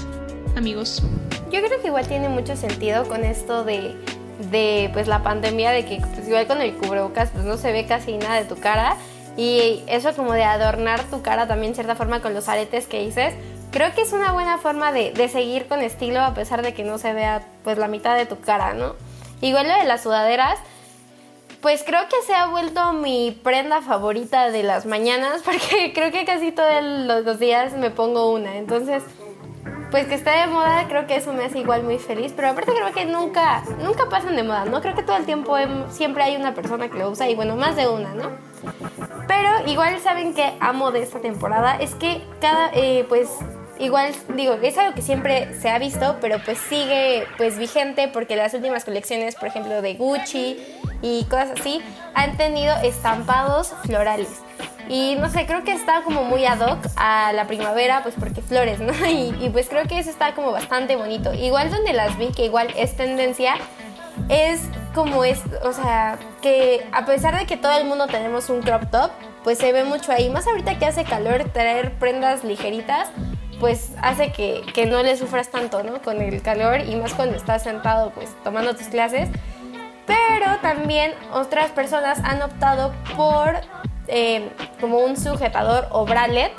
amigos? 0.57 1.03
Yo 1.51 1.61
creo 1.61 1.81
que 1.81 1.89
igual 1.89 2.07
tiene 2.07 2.29
mucho 2.29 2.57
sentido 2.57 3.09
con 3.09 3.25
esto 3.25 3.65
de, 3.65 3.97
de 4.51 4.91
pues 4.93 5.09
la 5.09 5.23
pandemia, 5.23 5.71
de 5.71 5.85
que 5.85 6.01
pues, 6.15 6.29
igual 6.29 6.47
con 6.47 6.61
el 6.63 6.75
cubrebocas 6.75 7.31
pues 7.31 7.45
no 7.45 7.57
se 7.57 7.73
ve 7.73 7.87
casi 7.87 8.17
nada 8.17 8.37
de 8.37 8.45
tu 8.45 8.57
cara 8.57 8.97
y 9.41 9.83
eso 9.87 10.15
como 10.15 10.35
de 10.35 10.45
adornar 10.45 11.03
tu 11.05 11.23
cara 11.23 11.49
también 11.49 11.75
cierta 11.75 11.97
forma 11.97 12.21
con 12.21 12.35
los 12.35 12.47
aretes 12.47 12.87
que 12.87 13.01
dices, 13.01 13.33
creo 13.71 13.95
que 13.95 14.03
es 14.03 14.13
una 14.13 14.33
buena 14.33 14.59
forma 14.59 14.93
de, 14.93 15.13
de, 15.13 15.29
seguir 15.31 15.67
con 15.67 15.81
estilo 15.81 16.21
a 16.21 16.35
pesar 16.35 16.61
de 16.61 16.75
que 16.75 16.85
no 16.85 16.99
se 16.99 17.15
vea 17.15 17.43
pues 17.65 17.79
la 17.79 17.89
mitad 17.89 18.19
de 18.19 18.27
tu 18.27 18.39
cara, 18.39 18.75
¿no? 18.75 18.97
Igual 19.41 19.67
lo 19.69 19.75
de 19.75 19.85
las 19.85 20.03
sudaderas, 20.03 20.59
pues 21.63 21.85
creo 21.87 22.03
que 22.11 22.21
se 22.27 22.35
ha 22.35 22.49
vuelto 22.49 22.93
mi 22.93 23.31
prenda 23.43 23.81
favorita 23.81 24.51
de 24.51 24.63
las 24.63 24.85
mañanas 24.85 25.41
porque 25.45 25.93
creo 25.95 26.13
que 26.13 26.27
casi 26.27 26.53
todos 26.53 26.83
los 27.25 27.39
días 27.39 27.73
me 27.73 27.89
pongo 27.89 28.31
una, 28.33 28.59
entonces 28.59 29.03
pues 29.91 30.07
que 30.07 30.15
esté 30.15 30.31
de 30.31 30.47
moda, 30.47 30.87
creo 30.89 31.07
que 31.07 31.17
eso 31.17 31.33
me 31.33 31.45
hace 31.45 31.59
igual 31.59 31.83
muy 31.83 31.99
feliz, 31.99 32.33
pero 32.35 32.49
aparte 32.49 32.73
creo 32.73 32.93
que 32.93 33.05
nunca, 33.05 33.63
nunca 33.83 34.09
pasan 34.09 34.37
de 34.37 34.43
moda, 34.43 34.65
¿no? 34.65 34.81
Creo 34.81 34.95
que 34.95 35.03
todo 35.03 35.17
el 35.17 35.25
tiempo 35.25 35.57
siempre 35.89 36.23
hay 36.23 36.37
una 36.37 36.55
persona 36.55 36.89
que 36.89 36.99
lo 36.99 37.11
usa 37.11 37.29
y 37.29 37.35
bueno, 37.35 37.57
más 37.57 37.77
de 37.77 37.89
una, 37.89 38.15
¿no? 38.15 38.31
Pero 39.27 39.67
igual 39.67 39.99
saben 40.01 40.35
que 40.35 40.55
amo 40.61 40.93
de 40.93 41.03
esta 41.03 41.21
temporada, 41.21 41.77
es 41.77 41.95
que 41.95 42.23
cada, 42.41 42.71
eh, 42.73 43.05
pues 43.09 43.29
igual 43.81 44.13
digo, 44.37 44.55
es 44.63 44.79
algo 44.79 44.95
que 44.95 45.03
siempre 45.03 45.55
se 45.61 45.71
ha 45.71 45.79
visto, 45.79 46.17
pero 46.21 46.39
pues 46.45 46.59
sigue 46.59 47.27
pues 47.37 47.59
vigente 47.59 48.09
porque 48.09 48.37
las 48.37 48.55
últimas 48.55 48.85
colecciones, 48.85 49.35
por 49.35 49.49
ejemplo, 49.49 49.83
de 49.83 49.95
Gucci 49.95 50.59
y 51.03 51.25
cosas 51.25 51.53
así, 51.59 51.81
han 52.15 52.37
tenido 52.37 52.75
estampados 52.83 53.75
florales. 53.85 54.29
Y 54.89 55.15
no 55.15 55.31
sé, 55.31 55.47
creo 55.47 55.63
que 55.63 55.73
está 55.73 56.03
como 56.03 56.25
muy 56.25 56.45
ad 56.45 56.61
hoc 56.61 56.79
a 56.97 57.33
la 57.33 57.47
primavera, 57.47 58.03
pues 58.03 58.17
porque 58.19 58.43
flores, 58.43 58.81
¿no? 58.81 58.93
Y, 59.09 59.49
pues 59.51 59.69
creo 59.69 59.85
que 59.85 59.99
eso 59.99 60.11
está 60.11 60.35
como 60.35 60.51
bastante 60.51 60.97
bonito. 60.97 61.33
Igual 61.33 61.71
donde 61.71 61.93
las 61.93 62.19
vi, 62.19 62.33
que 62.33 62.45
igual 62.45 62.69
es 62.77 62.97
tendencia, 62.97 63.55
es 64.29 64.63
como 64.93 65.25
es, 65.25 65.41
o 65.63 65.73
sea, 65.73 66.19
que 66.43 66.85
a 66.91 67.07
pesar 67.07 67.39
de 67.39 67.47
que 67.47 67.57
todo 67.57 67.79
el 67.79 67.85
mundo 67.85 68.09
tenemos 68.09 68.51
un 68.51 68.63
crop 68.63 68.91
top, 68.91 69.13
pues 69.45 69.59
se 69.59 69.73
ve 69.73 69.85
mucho 69.85 70.11
ahí. 70.11 70.29
Más 70.29 70.49
ahorita 70.49 70.79
que 70.81 70.87
hace 70.87 71.05
calor, 71.05 71.45
traer 71.53 71.93
prendas 71.99 72.43
ligeritas, 72.43 73.09
pues 73.61 73.93
hace 74.03 74.33
que, 74.33 74.63
que 74.75 74.87
no 74.87 75.03
le 75.03 75.17
sufras 75.17 75.51
tanto, 75.51 75.83
¿no? 75.85 76.03
Con 76.03 76.21
el 76.21 76.43
calor 76.43 76.81
y 76.81 76.97
más 76.97 77.15
cuando 77.15 77.37
estás 77.37 77.63
sentado, 77.63 78.11
pues 78.11 78.35
tomando 78.43 78.75
tus 78.75 78.89
clases. 78.89 79.29
Pero 80.07 80.57
también 80.63 81.13
otras 81.33 81.71
personas 81.71 82.19
han 82.25 82.43
optado 82.43 82.93
por 83.17 83.61
eh, 84.09 84.51
como 84.81 84.99
un 84.99 85.17
sujetador 85.17 85.87
o 85.91 86.05
bralette 86.05 86.57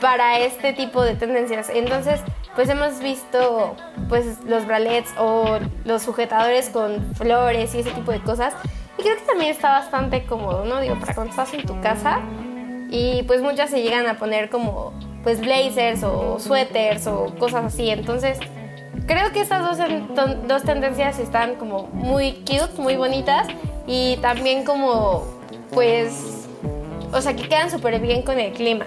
para 0.00 0.40
este 0.40 0.72
tipo 0.72 1.02
de 1.02 1.14
tendencias. 1.14 1.70
Entonces, 1.70 2.20
pues 2.56 2.68
hemos 2.68 2.98
visto 2.98 3.76
pues 4.08 4.42
los 4.46 4.66
bralets 4.66 5.12
o 5.18 5.58
los 5.84 6.02
sujetadores 6.02 6.70
con 6.70 7.14
flores 7.14 7.74
y 7.74 7.80
ese 7.80 7.92
tipo 7.92 8.10
de 8.10 8.20
cosas. 8.20 8.54
Y 8.98 9.02
creo 9.02 9.16
que 9.16 9.22
también 9.22 9.50
está 9.50 9.70
bastante 9.70 10.24
cómodo, 10.24 10.64
¿no? 10.64 10.80
Digo, 10.80 10.98
para 10.98 11.14
cuando 11.14 11.30
estás 11.30 11.54
en 11.54 11.64
tu 11.64 11.80
casa. 11.80 12.20
Y 12.90 13.22
pues 13.24 13.40
muchas 13.40 13.70
se 13.70 13.82
llegan 13.82 14.08
a 14.08 14.18
poner 14.18 14.50
como 14.50 14.92
pues 15.22 15.40
blazers 15.40 16.02
o 16.02 16.38
suéteres 16.38 17.06
o 17.06 17.34
cosas 17.38 17.66
así. 17.66 17.90
Entonces, 17.90 18.38
creo 19.06 19.32
que 19.32 19.40
estas 19.40 19.78
dos, 19.78 19.86
dos 20.46 20.62
tendencias 20.62 21.18
están 21.18 21.56
como 21.56 21.88
muy 21.88 22.44
cute, 22.44 22.80
muy 22.80 22.96
bonitas. 22.96 23.48
Y 23.86 24.18
también 24.18 24.64
como 24.64 25.24
pues 25.72 26.40
o 27.12 27.20
sea, 27.20 27.34
que 27.34 27.48
quedan 27.48 27.70
súper 27.70 28.00
bien 28.00 28.22
con 28.22 28.38
el 28.38 28.52
clima. 28.52 28.86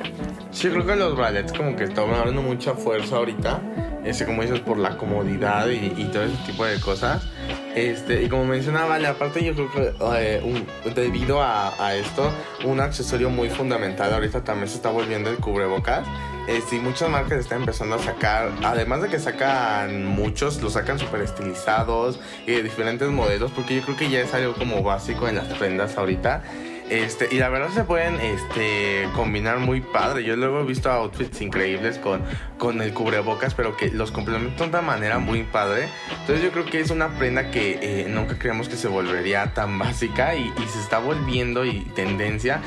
Sí, 0.51 0.69
creo 0.69 0.85
que 0.85 0.95
los 0.95 1.17
ballets 1.17 1.51
como 1.51 1.75
que 1.75 1.83
están 1.85 2.11
dando 2.11 2.41
mucha 2.41 2.73
fuerza 2.73 3.17
ahorita. 3.17 3.61
Este, 4.05 4.25
como 4.25 4.41
dices, 4.41 4.59
por 4.59 4.77
la 4.77 4.97
comodidad 4.97 5.67
y, 5.67 6.05
todo 6.05 6.23
ese 6.23 6.37
tipo 6.45 6.65
de 6.65 6.79
cosas. 6.79 7.23
Este, 7.75 8.21
y 8.21 8.29
como 8.29 8.45
mencionaba, 8.45 8.95
aparte 9.07 9.43
yo 9.43 9.53
creo 9.53 9.71
que 9.71 9.93
eh, 10.17 10.65
debido 10.93 11.41
a, 11.41 11.73
a, 11.83 11.95
esto, 11.95 12.31
un 12.65 12.79
accesorio 12.79 13.29
muy 13.31 13.49
fundamental 13.49 14.13
ahorita 14.13 14.43
también 14.43 14.67
se 14.69 14.75
está 14.75 14.89
volviendo 14.89 15.29
el 15.29 15.37
cubrebocas. 15.37 16.05
Este, 16.47 16.75
y 16.75 16.79
muchas 16.79 17.09
marcas 17.09 17.39
están 17.39 17.61
empezando 17.61 17.95
a 17.95 17.99
sacar, 17.99 18.51
además 18.63 19.01
de 19.01 19.07
que 19.07 19.17
sacan 19.17 20.05
muchos, 20.05 20.61
los 20.61 20.73
sacan 20.73 20.99
súper 20.99 21.21
estilizados 21.21 22.19
y 22.45 22.51
de 22.51 22.63
diferentes 22.63 23.07
modelos, 23.09 23.51
porque 23.51 23.75
yo 23.77 23.81
creo 23.81 23.95
que 23.95 24.09
ya 24.09 24.19
es 24.19 24.33
algo 24.33 24.53
como 24.53 24.83
básico 24.83 25.27
en 25.27 25.35
las 25.35 25.47
prendas 25.53 25.97
ahorita. 25.97 26.43
Este, 26.93 27.27
y 27.31 27.39
la 27.39 27.49
verdad 27.49 27.69
se 27.69 27.85
pueden 27.85 28.19
este, 28.21 29.09
combinar 29.15 29.57
muy 29.57 29.81
padre. 29.81 30.23
Yo 30.23 30.35
luego 30.35 30.61
he 30.61 30.63
visto 30.63 30.91
outfits 30.91 31.41
increíbles 31.41 31.97
con, 31.97 32.21
con 32.59 32.83
el 32.83 32.93
cubrebocas, 32.93 33.55
pero 33.55 33.75
que 33.75 33.89
los 33.89 34.11
complementan 34.11 34.69
de 34.69 34.77
una 34.77 34.87
manera 34.87 35.17
muy 35.17 35.41
padre. 35.41 35.89
Entonces 36.19 36.43
yo 36.43 36.51
creo 36.51 36.65
que 36.65 36.81
es 36.81 36.91
una 36.91 37.17
prenda 37.17 37.49
que 37.49 37.79
eh, 37.81 38.05
nunca 38.07 38.37
creíamos 38.37 38.69
que 38.69 38.75
se 38.75 38.87
volvería 38.87 39.55
tan 39.55 39.79
básica 39.79 40.35
y, 40.35 40.53
se 40.71 40.79
está 40.79 40.99
volviendo 40.99 41.65
y 41.65 41.79
tendencia. 41.95 42.61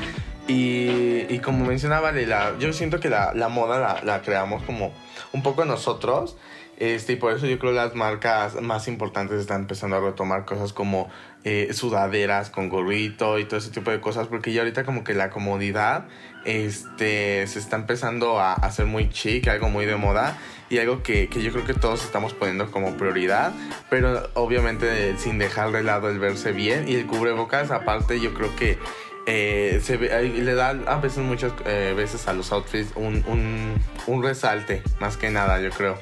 Y, 0.49 1.39
como 1.39 1.65
mencionaba, 1.65 2.11
yo 2.59 2.73
siento 2.73 2.99
que 2.99 3.09
la, 3.09 3.31
moda 3.49 3.79
la, 3.79 4.01
la 4.03 4.21
creamos 4.23 4.61
como 4.63 4.91
un 5.31 5.41
poco 5.41 5.63
nosotros. 5.63 6.35
Este, 6.77 7.13
y 7.13 7.15
por 7.15 7.33
eso 7.33 7.47
yo 7.47 7.57
creo 7.57 7.71
que 7.71 7.77
las 7.77 7.95
marcas 7.95 8.61
más 8.61 8.87
importantes 8.87 9.39
están 9.39 9.61
empezando 9.61 9.95
a 9.95 9.99
retomar 9.99 10.45
cosas 10.45 10.73
como 10.73 11.09
eh, 11.49 11.73
sudaderas 11.73 12.49
con 12.49 12.67
gorrito 12.67 13.39
y 13.39 13.45
todo 13.45 13.57
ese 13.59 13.69
tipo 13.71 13.89
de 13.91 14.01
cosas, 14.01 14.27
porque 14.27 14.51
ya 14.51 14.61
ahorita 14.61 14.83
como 14.83 15.03
que 15.05 15.13
la 15.13 15.29
comodidad 15.29 16.05
este, 16.43 17.45
se 17.47 17.59
está 17.59 17.75
empezando 17.77 18.39
a 18.39 18.53
hacer 18.53 18.85
muy 18.85 19.09
chic, 19.09 19.47
algo 19.47 19.69
muy 19.69 19.85
de 19.85 19.95
moda 19.95 20.37
y 20.69 20.79
algo 20.79 21.03
que, 21.03 21.29
que, 21.29 21.41
yo 21.41 21.51
creo 21.53 21.65
que 21.65 21.73
todos 21.73 22.03
estamos 22.03 22.33
poniendo 22.33 22.69
como 22.71 22.97
prioridad, 22.97 23.53
pero 23.89 24.29
obviamente 24.33 25.17
sin 25.17 25.37
dejar 25.37 25.71
de 25.71 25.83
lado 25.83 26.09
el 26.09 26.19
verse 26.19 26.51
bien 26.51 26.87
y 26.87 26.95
el 26.95 27.05
cubrebocas 27.05 27.71
aparte 27.71 28.19
yo 28.19 28.33
creo 28.33 28.53
que 28.57 28.77
eh, 29.25 29.79
se 29.83 29.97
ve- 29.97 30.23
le 30.29 30.53
da 30.55 30.69
a 30.87 30.99
veces 30.99 31.19
muchas 31.19 31.53
eh, 31.65 31.93
veces 31.95 32.27
a 32.27 32.33
los 32.33 32.51
outfits 32.51 32.91
un, 32.95 33.23
un, 33.27 33.75
un 34.07 34.23
resalte, 34.23 34.81
más 34.99 35.15
que 35.17 35.29
nada, 35.29 35.59
yo 35.61 35.69
creo. 35.69 35.97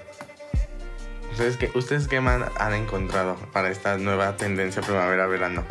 ¿Ustedes 1.36 1.58
qué, 1.58 1.70
¿Ustedes 1.78 2.08
qué 2.08 2.22
man- 2.22 2.46
han 2.58 2.74
encontrado 2.74 3.36
para 3.52 3.70
esta 3.70 3.98
nueva 3.98 4.38
tendencia 4.38 4.82
primavera-verano? 4.82 5.66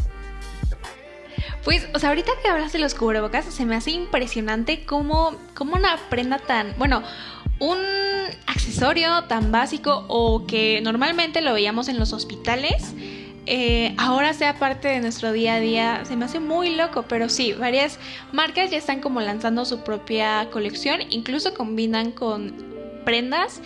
Pues, 1.64 1.88
o 1.94 1.98
sea, 1.98 2.10
ahorita 2.10 2.32
que 2.42 2.50
hablas 2.50 2.74
de 2.74 2.78
los 2.80 2.94
cubrebocas, 2.94 3.46
se 3.46 3.64
me 3.64 3.74
hace 3.74 3.90
impresionante 3.90 4.84
cómo, 4.84 5.34
cómo 5.54 5.76
una 5.76 5.96
prenda 6.10 6.38
tan, 6.38 6.74
bueno, 6.76 7.02
un 7.60 7.78
accesorio 8.46 9.24
tan 9.24 9.50
básico 9.52 10.04
o 10.08 10.46
que 10.46 10.82
normalmente 10.82 11.40
lo 11.40 11.54
veíamos 11.54 11.88
en 11.88 11.98
los 11.98 12.12
hospitales, 12.12 12.92
eh, 13.46 13.94
ahora 13.96 14.34
sea 14.34 14.58
parte 14.58 14.88
de 14.88 15.00
nuestro 15.00 15.32
día 15.32 15.54
a 15.54 15.60
día, 15.60 16.04
se 16.04 16.14
me 16.16 16.26
hace 16.26 16.40
muy 16.40 16.76
loco, 16.76 17.06
pero 17.08 17.30
sí, 17.30 17.54
varias 17.54 17.98
marcas 18.32 18.70
ya 18.70 18.76
están 18.76 19.00
como 19.00 19.22
lanzando 19.22 19.64
su 19.64 19.82
propia 19.82 20.50
colección, 20.50 21.00
incluso 21.08 21.54
combinan 21.54 22.10
con 22.10 22.52
prendas 23.06 23.60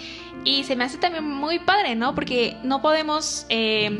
y 0.49 0.65
se 0.65 0.77
me 0.77 0.85
hace 0.85 0.97
también 0.97 1.29
muy 1.29 1.59
padre, 1.59 1.95
¿no? 1.95 2.15
Porque 2.15 2.57
no 2.63 2.81
podemos... 2.81 3.45
eh, 3.51 3.91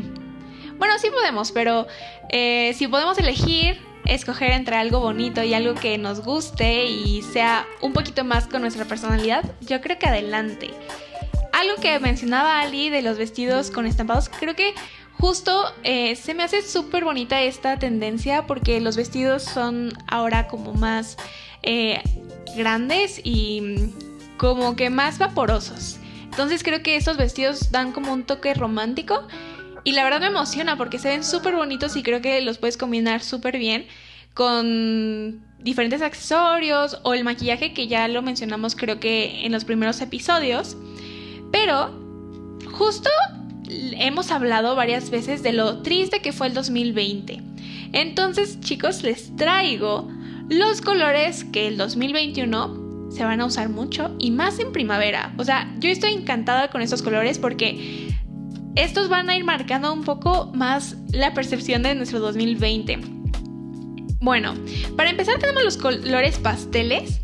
bueno, 0.77 0.97
sí 0.97 1.09
podemos, 1.11 1.51
pero 1.51 1.85
eh, 2.29 2.73
si 2.75 2.87
podemos 2.87 3.17
elegir, 3.19 3.79
escoger 4.05 4.51
entre 4.51 4.75
algo 4.77 4.99
bonito 4.99 5.43
y 5.43 5.53
algo 5.53 5.75
que 5.75 5.97
nos 5.97 6.21
guste 6.21 6.85
y 6.85 7.21
sea 7.21 7.67
un 7.81 7.93
poquito 7.93 8.23
más 8.23 8.47
con 8.47 8.61
nuestra 8.61 8.85
personalidad, 8.85 9.43
yo 9.61 9.79
creo 9.81 9.99
que 9.99 10.07
adelante. 10.07 10.71
Algo 11.53 11.75
que 11.81 11.99
mencionaba 11.99 12.61
Ali 12.61 12.89
de 12.89 13.03
los 13.03 13.17
vestidos 13.17 13.69
con 13.69 13.85
estampados, 13.85 14.29
creo 14.29 14.55
que 14.55 14.73
justo 15.19 15.65
eh, 15.83 16.15
se 16.15 16.33
me 16.33 16.43
hace 16.43 16.63
súper 16.63 17.03
bonita 17.03 17.41
esta 17.41 17.77
tendencia 17.77 18.47
porque 18.47 18.79
los 18.79 18.95
vestidos 18.95 19.43
son 19.43 19.91
ahora 20.07 20.47
como 20.47 20.73
más 20.73 21.17
grandes 22.55 23.21
y 23.23 23.91
como 24.37 24.75
que 24.75 24.89
más 24.89 25.19
vaporosos. 25.19 25.99
Entonces 26.31 26.63
creo 26.63 26.81
que 26.83 26.95
estos 26.95 27.17
vestidos 27.17 27.71
dan 27.71 27.91
como 27.91 28.13
un 28.13 28.23
toque 28.23 28.53
romántico 28.53 29.27
y 29.83 29.93
la 29.93 30.03
verdad 30.03 30.21
me 30.21 30.27
emociona 30.27 30.77
porque 30.77 30.99
se 30.99 31.09
ven 31.09 31.23
súper 31.23 31.55
bonitos 31.55 31.95
y 31.95 32.03
creo 32.03 32.21
que 32.21 32.39
los 32.41 32.57
puedes 32.57 32.77
combinar 32.77 33.21
súper 33.21 33.57
bien 33.57 33.87
con 34.33 35.43
diferentes 35.59 36.01
accesorios 36.01 36.99
o 37.03 37.13
el 37.13 37.23
maquillaje 37.23 37.73
que 37.73 37.87
ya 37.87 38.07
lo 38.07 38.21
mencionamos 38.21 38.75
creo 38.75 38.99
que 38.99 39.45
en 39.45 39.51
los 39.51 39.65
primeros 39.65 39.99
episodios. 40.01 40.77
Pero 41.51 41.91
justo 42.71 43.09
hemos 43.67 44.31
hablado 44.31 44.75
varias 44.75 45.09
veces 45.09 45.43
de 45.43 45.53
lo 45.53 45.81
triste 45.81 46.21
que 46.21 46.31
fue 46.31 46.47
el 46.47 46.53
2020. 46.53 47.41
Entonces 47.91 48.59
chicos 48.61 49.03
les 49.03 49.35
traigo 49.35 50.07
los 50.49 50.81
colores 50.81 51.43
que 51.43 51.67
el 51.67 51.77
2021 51.77 52.78
se 53.09 53.23
van 53.23 53.41
a 53.41 53.45
usar 53.45 53.69
mucho 53.69 54.15
y 54.19 54.31
más 54.31 54.59
en 54.59 54.71
primavera. 54.71 55.33
O 55.37 55.43
sea, 55.43 55.73
yo 55.79 55.89
estoy 55.89 56.13
encantada 56.13 56.69
con 56.69 56.81
estos 56.81 57.01
colores 57.01 57.39
porque 57.39 58.09
estos 58.75 59.09
van 59.09 59.29
a 59.29 59.35
ir 59.35 59.43
marcando 59.43 59.93
un 59.93 60.03
poco 60.03 60.51
más 60.53 60.95
la 61.11 61.33
percepción 61.33 61.83
de 61.83 61.95
nuestro 61.95 62.19
2020. 62.19 62.99
Bueno, 64.21 64.53
para 64.95 65.09
empezar 65.09 65.39
tenemos 65.39 65.63
los 65.63 65.77
colores 65.77 66.37
pasteles 66.39 67.21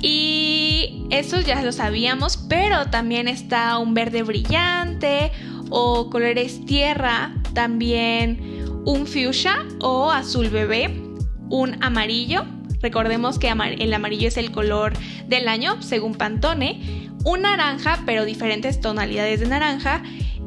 y 0.00 1.06
esos 1.10 1.44
ya 1.44 1.62
lo 1.62 1.72
sabíamos, 1.72 2.36
pero 2.48 2.86
también 2.86 3.28
está 3.28 3.78
un 3.78 3.94
verde 3.94 4.22
brillante 4.22 5.32
o 5.70 6.08
colores 6.08 6.64
tierra, 6.64 7.34
también 7.52 8.64
un 8.84 9.06
fuchsia 9.06 9.66
o 9.80 10.10
azul 10.10 10.48
bebé, 10.48 11.02
un 11.50 11.82
amarillo, 11.82 12.44
recordemos 12.82 13.38
que 13.38 13.48
el 13.48 13.94
amarillo 13.94 14.28
es 14.28 14.36
el 14.36 14.50
color 14.50 14.92
del 15.26 15.48
año 15.48 15.80
según 15.82 16.14
Pantone, 16.14 17.08
un 17.24 17.42
naranja, 17.42 18.02
pero 18.06 18.24
diferentes 18.24 18.80
tonalidades 18.80 19.40
de 19.40 19.46
naranja 19.46 20.02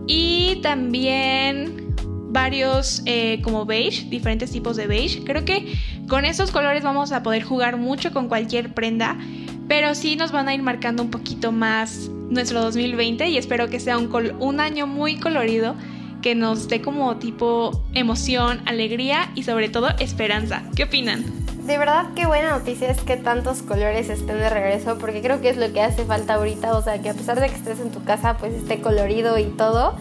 y 0.07 0.59
también 0.61 1.93
varios 2.33 3.03
eh, 3.05 3.41
como 3.43 3.65
beige, 3.65 4.09
diferentes 4.09 4.51
tipos 4.51 4.75
de 4.75 4.87
beige. 4.87 5.23
Creo 5.23 5.45
que 5.45 5.75
con 6.07 6.25
estos 6.25 6.51
colores 6.51 6.83
vamos 6.83 7.11
a 7.11 7.23
poder 7.23 7.43
jugar 7.43 7.77
mucho 7.77 8.11
con 8.11 8.27
cualquier 8.27 8.73
prenda, 8.73 9.17
pero 9.67 9.95
sí 9.95 10.15
nos 10.15 10.31
van 10.31 10.47
a 10.49 10.53
ir 10.53 10.63
marcando 10.63 11.03
un 11.03 11.11
poquito 11.11 11.51
más 11.51 12.09
nuestro 12.29 12.61
2020 12.61 13.29
y 13.29 13.37
espero 13.37 13.69
que 13.69 13.79
sea 13.79 13.97
un, 13.97 14.09
un 14.39 14.59
año 14.59 14.87
muy 14.87 15.17
colorido 15.17 15.75
que 16.23 16.35
nos 16.35 16.67
dé 16.67 16.81
como 16.81 17.17
tipo 17.17 17.83
emoción, 17.93 18.61
alegría 18.65 19.31
y 19.35 19.43
sobre 19.43 19.69
todo 19.69 19.89
esperanza. 19.99 20.63
¿Qué 20.75 20.85
opinan? 20.85 21.42
De 21.65 21.77
verdad, 21.77 22.07
qué 22.13 22.25
buena 22.25 22.57
noticia 22.57 22.91
es 22.91 22.99
que 23.01 23.15
tantos 23.15 23.61
colores 23.61 24.09
estén 24.09 24.37
de 24.37 24.49
regreso, 24.49 24.97
porque 24.97 25.21
creo 25.21 25.39
que 25.39 25.47
es 25.47 25.55
lo 25.55 25.71
que 25.71 25.81
hace 25.81 26.03
falta 26.03 26.33
ahorita, 26.33 26.75
o 26.75 26.81
sea, 26.81 27.01
que 27.01 27.09
a 27.09 27.13
pesar 27.13 27.39
de 27.39 27.47
que 27.47 27.55
estés 27.55 27.79
en 27.79 27.89
tu 27.89 28.03
casa, 28.03 28.35
pues 28.37 28.53
esté 28.53 28.81
colorido 28.81 29.37
y 29.37 29.45
todo. 29.45 29.95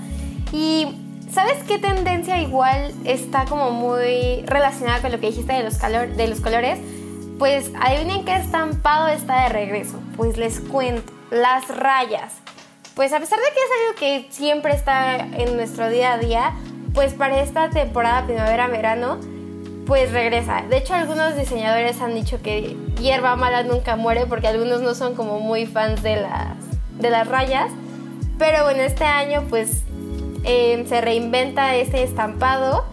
Y 0.50 0.88
¿sabes 1.30 1.62
qué 1.68 1.78
tendencia 1.78 2.40
igual 2.42 2.92
está 3.04 3.44
como 3.44 3.70
muy 3.70 4.42
relacionada 4.44 5.00
con 5.00 5.12
lo 5.12 5.20
que 5.20 5.28
dijiste 5.28 5.52
de 5.52 5.62
los, 5.62 5.76
calor 5.76 6.08
de 6.08 6.26
los 6.26 6.40
colores? 6.40 6.80
Pues 7.38 7.70
adivinen 7.80 8.24
qué 8.24 8.34
estampado 8.34 9.06
está 9.06 9.44
de 9.44 9.50
regreso. 9.50 10.00
Pues 10.16 10.36
les 10.38 10.58
cuento, 10.58 11.12
las 11.30 11.68
rayas. 11.68 12.32
Pues 12.96 13.12
a 13.12 13.20
pesar 13.20 13.38
de 13.38 13.44
que 13.44 13.60
es 13.60 13.70
algo 13.80 13.98
que 14.00 14.32
siempre 14.32 14.74
está 14.74 15.16
en 15.16 15.54
nuestro 15.54 15.88
día 15.88 16.14
a 16.14 16.18
día, 16.18 16.54
pues 16.92 17.14
para 17.14 17.40
esta 17.40 17.70
temporada 17.70 18.26
primavera-verano, 18.26 19.18
pues 19.86 20.12
regresa. 20.12 20.62
De 20.68 20.78
hecho, 20.78 20.94
algunos 20.94 21.36
diseñadores 21.36 22.00
han 22.00 22.14
dicho 22.14 22.40
que 22.42 22.76
hierba 23.00 23.36
mala 23.36 23.62
nunca 23.62 23.96
muere 23.96 24.26
porque 24.26 24.48
algunos 24.48 24.80
no 24.80 24.94
son 24.94 25.14
como 25.14 25.40
muy 25.40 25.66
fans 25.66 26.02
de 26.02 26.16
las, 26.16 26.56
de 26.98 27.10
las 27.10 27.26
rayas. 27.26 27.70
Pero 28.38 28.64
bueno, 28.64 28.82
este 28.82 29.04
año 29.04 29.44
pues 29.48 29.82
eh, 30.44 30.84
se 30.88 31.00
reinventa 31.00 31.76
este 31.76 32.02
estampado 32.02 32.84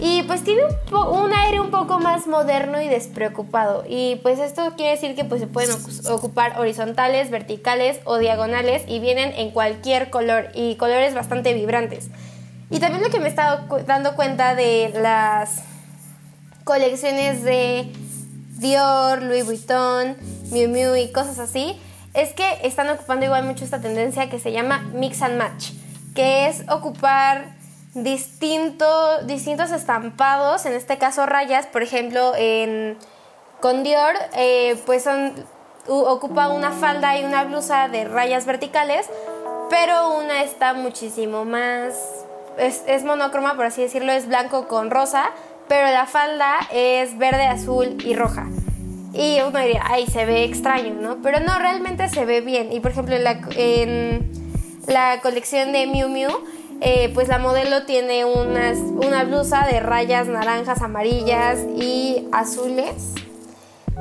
y 0.00 0.22
pues 0.22 0.42
tiene 0.42 0.62
un, 0.64 0.96
un, 0.96 1.32
aire 1.32 1.60
un 1.60 1.70
poco 1.70 1.98
más 1.98 2.26
moderno 2.26 2.80
y 2.80 2.88
despreocupado. 2.88 3.84
Y 3.86 4.16
pues 4.22 4.38
esto 4.38 4.72
quiere 4.76 4.92
decir 4.92 5.14
que 5.14 5.24
pues 5.24 5.40
se 5.40 5.46
pueden 5.46 5.70
ocupar 6.10 6.58
horizontales, 6.58 7.30
verticales 7.30 8.00
o 8.04 8.18
diagonales 8.18 8.82
y 8.86 8.98
vienen 8.98 9.32
en 9.36 9.50
cualquier 9.50 10.10
color 10.10 10.48
y 10.54 10.76
colores 10.76 11.14
bastante 11.14 11.52
vibrantes. 11.52 12.08
Y 12.70 12.78
también 12.78 13.02
lo 13.02 13.10
que 13.10 13.18
me 13.18 13.26
he 13.26 13.28
estado 13.28 13.66
dando 13.84 14.14
cuenta 14.14 14.54
de 14.54 14.92
las 14.94 15.64
colecciones 16.64 17.42
de 17.42 17.92
Dior, 18.58 19.22
Louis 19.22 19.44
Vuitton, 19.44 20.16
Miu 20.50 20.68
Miu 20.68 20.94
y 20.94 21.10
cosas 21.12 21.38
así, 21.38 21.80
es 22.12 22.32
que 22.32 22.44
están 22.62 22.88
ocupando 22.90 23.24
igual 23.24 23.44
mucho 23.44 23.64
esta 23.64 23.80
tendencia 23.80 24.28
que 24.28 24.38
se 24.38 24.52
llama 24.52 24.80
mix 24.92 25.22
and 25.22 25.38
match, 25.38 25.70
que 26.14 26.48
es 26.48 26.64
ocupar 26.68 27.54
distinto, 27.94 28.86
distintos 29.24 29.70
estampados, 29.70 30.66
en 30.66 30.74
este 30.74 30.98
caso 30.98 31.26
rayas, 31.26 31.66
por 31.66 31.82
ejemplo, 31.82 32.32
con 33.60 33.82
Dior, 33.82 34.14
eh, 34.34 34.80
pues 34.86 35.04
son, 35.04 35.34
ocupa 35.86 36.48
una 36.48 36.72
falda 36.72 37.18
y 37.18 37.24
una 37.24 37.44
blusa 37.44 37.88
de 37.88 38.04
rayas 38.04 38.46
verticales, 38.46 39.06
pero 39.70 40.18
una 40.18 40.42
está 40.42 40.74
muchísimo 40.74 41.44
más, 41.44 41.94
es, 42.58 42.82
es 42.86 43.04
monocroma, 43.04 43.54
por 43.54 43.66
así 43.66 43.82
decirlo, 43.82 44.12
es 44.12 44.26
blanco 44.26 44.68
con 44.68 44.90
rosa, 44.90 45.30
pero 45.70 45.88
la 45.92 46.04
falda 46.04 46.58
es 46.72 47.16
verde, 47.16 47.46
azul 47.46 47.96
y 48.04 48.16
roja. 48.16 48.48
Y 49.14 49.38
uno 49.46 49.56
diría, 49.60 49.84
ay, 49.88 50.04
se 50.08 50.24
ve 50.24 50.42
extraño, 50.42 50.94
¿no? 51.00 51.18
Pero 51.22 51.38
no, 51.38 51.60
realmente 51.60 52.08
se 52.08 52.24
ve 52.24 52.40
bien. 52.40 52.72
Y 52.72 52.80
por 52.80 52.90
ejemplo, 52.90 53.14
en 53.14 53.22
la, 53.22 53.38
la 54.88 55.20
colección 55.20 55.70
de 55.70 55.86
Miu 55.86 56.08
Miu, 56.08 56.28
eh, 56.80 57.12
pues 57.14 57.28
la 57.28 57.38
modelo 57.38 57.84
tiene 57.84 58.24
unas, 58.24 58.78
una 58.78 59.22
blusa 59.22 59.64
de 59.64 59.78
rayas 59.78 60.26
naranjas, 60.26 60.82
amarillas 60.82 61.60
y 61.76 62.26
azules. 62.32 63.14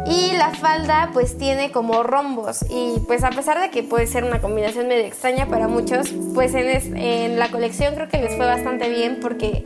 Y 0.08 0.32
la 0.38 0.50
falda 0.50 1.12
pues 1.14 1.38
tiene 1.38 1.72
como 1.72 2.02
rombos 2.02 2.66
y 2.68 3.00
pues 3.06 3.24
a 3.24 3.30
pesar 3.30 3.60
de 3.60 3.70
que 3.70 3.84
puede 3.84 4.08
ser 4.08 4.24
una 4.24 4.40
combinación 4.42 4.88
medio 4.88 5.04
extraña 5.04 5.46
para 5.46 5.68
muchos, 5.68 6.08
pues 6.34 6.56
en, 6.56 6.98
en 6.98 7.38
la 7.38 7.52
colección 7.52 7.94
creo 7.94 8.08
que 8.08 8.18
les 8.18 8.36
fue 8.38 8.46
bastante 8.46 8.90
bien 8.90 9.20
porque 9.22 9.66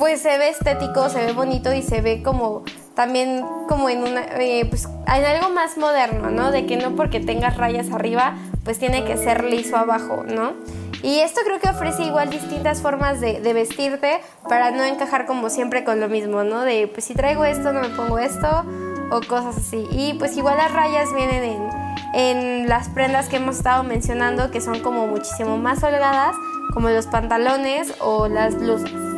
pues 0.00 0.22
se 0.22 0.38
ve 0.38 0.48
estético, 0.48 1.10
se 1.10 1.26
ve 1.26 1.32
bonito 1.34 1.74
y 1.74 1.82
se 1.82 2.00
ve 2.00 2.22
como 2.22 2.64
también 2.94 3.44
como 3.68 3.90
eh, 3.90 4.66
pues 4.68 4.86
en 4.86 5.24
algo 5.24 5.50
más 5.50 5.76
moderno, 5.76 6.30
¿no? 6.30 6.50
De 6.50 6.64
que 6.64 6.78
no 6.78 6.96
porque 6.96 7.20
tengas 7.20 7.58
rayas 7.58 7.92
arriba, 7.92 8.34
pues 8.64 8.78
tiene 8.78 9.04
que 9.04 9.18
ser 9.18 9.44
liso 9.44 9.76
abajo, 9.76 10.24
¿no? 10.26 10.54
Y 11.02 11.20
esto 11.20 11.42
creo 11.44 11.60
que 11.60 11.68
ofrece 11.68 12.04
igual 12.04 12.30
distintas 12.30 12.80
formas 12.80 13.20
de, 13.20 13.42
de, 13.42 13.52
vestirte 13.52 14.22
para 14.48 14.70
no 14.70 14.84
encajar 14.84 15.26
como 15.26 15.50
siempre 15.50 15.84
con 15.84 16.00
lo 16.00 16.08
mismo, 16.08 16.44
¿no? 16.44 16.62
De 16.62 16.88
pues 16.88 17.04
si 17.04 17.12
traigo 17.12 17.44
esto, 17.44 17.74
no 17.74 17.82
me 17.82 17.90
pongo 17.90 18.18
esto 18.18 18.64
o 19.10 19.20
cosas 19.20 19.58
así. 19.58 19.86
Y 19.90 20.14
pues 20.14 20.34
igual 20.38 20.56
las 20.56 20.72
rayas 20.72 21.14
vienen 21.14 21.44
en, 21.44 21.68
en 22.14 22.68
las 22.70 22.88
prendas 22.88 23.28
que 23.28 23.36
hemos 23.36 23.58
estado 23.58 23.82
mencionando 23.82 24.50
que 24.50 24.62
son 24.62 24.80
como 24.80 25.06
muchísimo 25.06 25.58
más 25.58 25.82
holgadas, 25.84 26.34
como 26.72 26.88
los 26.88 27.06
pantalones 27.06 27.92
o 28.00 28.28
las 28.28 28.58
blusas. 28.58 29.09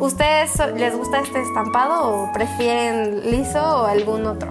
¿Ustedes 0.00 0.58
les 0.78 0.96
gusta 0.96 1.20
este 1.20 1.42
estampado 1.42 2.08
o 2.08 2.32
prefieren 2.32 3.20
liso 3.30 3.60
o 3.60 3.86
algún 3.86 4.24
otro? 4.24 4.50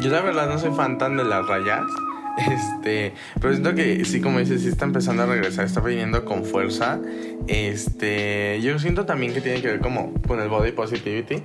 Yo 0.00 0.10
la 0.10 0.20
verdad 0.20 0.48
no 0.48 0.58
soy 0.60 0.70
fan 0.70 0.96
tan 0.96 1.16
de 1.16 1.24
las 1.24 1.46
rayas. 1.46 1.82
Este, 2.36 3.14
pero 3.40 3.52
siento 3.52 3.76
que 3.76 4.04
sí, 4.04 4.20
como 4.20 4.40
dices, 4.40 4.62
sí 4.62 4.68
está 4.68 4.86
empezando 4.86 5.22
a 5.22 5.26
regresar, 5.26 5.66
está 5.66 5.80
viniendo 5.80 6.24
con 6.24 6.44
fuerza. 6.44 6.98
Este, 7.46 8.60
yo 8.60 8.76
siento 8.80 9.06
también 9.06 9.32
que 9.32 9.40
tiene 9.40 9.62
que 9.62 9.68
ver 9.68 9.80
como 9.80 10.12
con 10.26 10.40
el 10.40 10.48
body 10.48 10.72
positivity, 10.72 11.44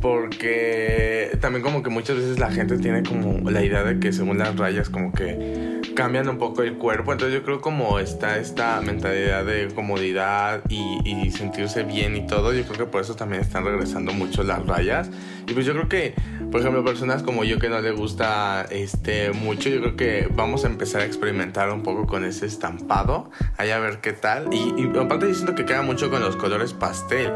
porque 0.00 1.36
también 1.42 1.62
como 1.62 1.82
que 1.82 1.90
muchas 1.90 2.16
veces 2.16 2.38
la 2.38 2.50
gente 2.50 2.78
tiene 2.78 3.02
como 3.02 3.50
la 3.50 3.62
idea 3.62 3.82
de 3.84 4.00
que 4.00 4.10
según 4.14 4.38
las 4.38 4.56
rayas 4.56 4.88
como 4.88 5.12
que 5.12 5.71
cambian 5.94 6.28
un 6.28 6.38
poco 6.38 6.62
el 6.62 6.74
cuerpo, 6.74 7.12
entonces 7.12 7.38
yo 7.38 7.44
creo 7.44 7.60
como 7.60 7.98
está 7.98 8.38
esta 8.38 8.80
mentalidad 8.80 9.44
de 9.44 9.68
comodidad 9.74 10.62
y, 10.68 11.00
y 11.04 11.30
sentirse 11.30 11.82
bien 11.84 12.16
y 12.16 12.26
todo, 12.26 12.52
yo 12.52 12.64
creo 12.64 12.78
que 12.78 12.86
por 12.86 13.00
eso 13.00 13.14
también 13.14 13.42
están 13.42 13.64
regresando 13.64 14.12
mucho 14.12 14.42
las 14.42 14.66
rayas. 14.66 15.10
Y 15.46 15.54
pues 15.54 15.66
yo 15.66 15.72
creo 15.72 15.88
que, 15.88 16.14
por 16.50 16.60
ejemplo, 16.60 16.84
personas 16.84 17.22
como 17.22 17.44
yo 17.44 17.58
que 17.58 17.68
no 17.68 17.80
le 17.80 17.90
gusta 17.90 18.66
este 18.70 19.32
mucho, 19.32 19.68
yo 19.68 19.80
creo 19.80 19.96
que 19.96 20.28
vamos 20.34 20.64
a 20.64 20.68
empezar 20.68 21.02
a 21.02 21.04
experimentar 21.04 21.70
un 21.70 21.82
poco 21.82 22.06
con 22.06 22.24
ese 22.24 22.46
estampado, 22.46 23.30
ahí 23.58 23.70
a 23.70 23.78
ver 23.78 24.00
qué 24.00 24.12
tal. 24.12 24.52
Y, 24.52 24.74
y 24.76 24.98
aparte 24.98 25.28
yo 25.28 25.34
siento 25.34 25.54
que 25.54 25.64
queda 25.64 25.82
mucho 25.82 26.10
con 26.10 26.20
los 26.20 26.36
colores 26.36 26.72
pastel. 26.72 27.30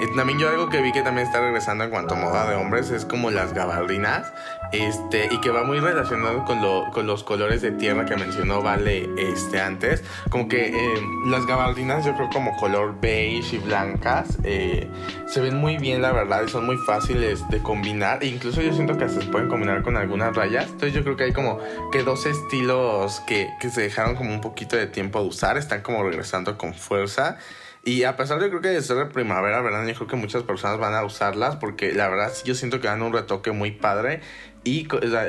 Y 0.00 0.16
también 0.16 0.38
yo 0.38 0.48
algo 0.48 0.68
que 0.68 0.80
vi 0.82 0.92
que 0.92 1.02
también 1.02 1.26
está 1.26 1.40
regresando 1.40 1.84
en 1.84 1.90
cuanto 1.90 2.14
a 2.14 2.18
moda 2.18 2.48
de 2.48 2.56
hombres 2.56 2.90
es 2.90 3.04
como 3.04 3.30
las 3.30 3.54
gabardinas. 3.54 4.32
Este, 4.74 5.28
y 5.30 5.40
que 5.40 5.50
va 5.50 5.62
muy 5.62 5.78
relacionado 5.78 6.44
con, 6.44 6.60
lo, 6.60 6.90
con 6.92 7.06
los 7.06 7.22
colores 7.22 7.62
de 7.62 7.70
tierra 7.70 8.04
que 8.06 8.16
mencionó 8.16 8.60
Vale 8.60 9.08
este, 9.16 9.60
antes. 9.60 10.02
Como 10.30 10.48
que 10.48 10.68
eh, 10.68 11.00
las 11.26 11.46
gabardinas, 11.46 12.04
yo 12.04 12.14
creo 12.14 12.28
como 12.30 12.56
color 12.56 13.00
beige 13.00 13.56
y 13.56 13.58
blancas, 13.60 14.36
eh, 14.42 14.88
se 15.26 15.40
ven 15.40 15.56
muy 15.56 15.76
bien, 15.76 16.02
la 16.02 16.10
verdad, 16.10 16.42
y 16.44 16.50
son 16.50 16.66
muy 16.66 16.76
fáciles 16.78 17.48
de 17.50 17.62
combinar. 17.62 18.24
E 18.24 18.26
incluso 18.26 18.62
yo 18.62 18.72
siento 18.72 18.98
que 18.98 19.08
se 19.08 19.20
pueden 19.26 19.48
combinar 19.48 19.82
con 19.82 19.96
algunas 19.96 20.34
rayas. 20.34 20.64
Entonces 20.64 20.92
yo 20.92 21.04
creo 21.04 21.16
que 21.16 21.24
hay 21.24 21.32
como 21.32 21.60
que 21.92 22.02
dos 22.02 22.26
estilos 22.26 23.20
que, 23.20 23.48
que 23.60 23.70
se 23.70 23.82
dejaron 23.82 24.16
como 24.16 24.32
un 24.32 24.40
poquito 24.40 24.76
de 24.76 24.88
tiempo 24.88 25.20
de 25.20 25.28
usar, 25.28 25.56
están 25.56 25.82
como 25.82 26.02
regresando 26.02 26.58
con 26.58 26.74
fuerza. 26.74 27.38
Y 27.84 28.04
a 28.04 28.16
pesar 28.16 28.40
de 28.40 28.48
creo 28.48 28.62
que 28.62 28.68
de 28.68 28.80
ser 28.80 28.96
de 28.96 29.06
primavera, 29.06 29.60
¿verdad? 29.60 29.86
Yo 29.86 29.94
creo 29.94 30.06
que 30.06 30.16
muchas 30.16 30.42
personas 30.42 30.78
van 30.78 30.94
a 30.94 31.04
usarlas 31.04 31.56
porque 31.56 31.92
la 31.92 32.08
verdad 32.08 32.32
yo 32.44 32.54
siento 32.54 32.80
que 32.80 32.86
dan 32.86 33.02
un 33.02 33.12
retoque 33.12 33.52
muy 33.52 33.72
padre 33.72 34.20
y 34.64 34.88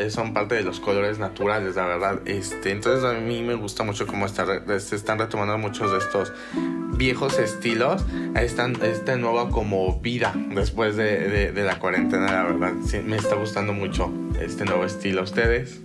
son 0.10 0.34
parte 0.34 0.56
de 0.56 0.64
los 0.64 0.80
colores 0.80 1.20
naturales, 1.20 1.76
la 1.76 1.86
verdad. 1.86 2.22
Este, 2.26 2.72
entonces 2.72 3.04
a 3.04 3.14
mí 3.20 3.42
me 3.42 3.56
gusta 3.56 3.84
mucho 3.84 4.08
cómo 4.08 4.26
está, 4.26 4.46
se 4.80 4.96
están 4.96 5.20
retomando 5.20 5.58
muchos 5.58 5.92
de 5.92 5.98
estos 5.98 6.32
viejos 6.98 7.38
estilos 7.38 8.06
a 8.34 8.42
esta, 8.42 8.68
nueva 9.18 9.50
como 9.50 10.00
vida 10.00 10.34
después 10.52 10.96
de, 10.96 11.52
de, 11.52 11.64
la 11.64 11.80
cuarentena, 11.80 12.32
la 12.32 12.44
verdad. 12.44 12.74
Sí, 12.86 13.00
me 13.00 13.18
está 13.18 13.36
gustando 13.36 13.74
mucho 13.74 14.14
este 14.40 14.64
nuevo 14.64 14.86
estilo. 14.86 15.24
¿Ustedes? 15.24 15.82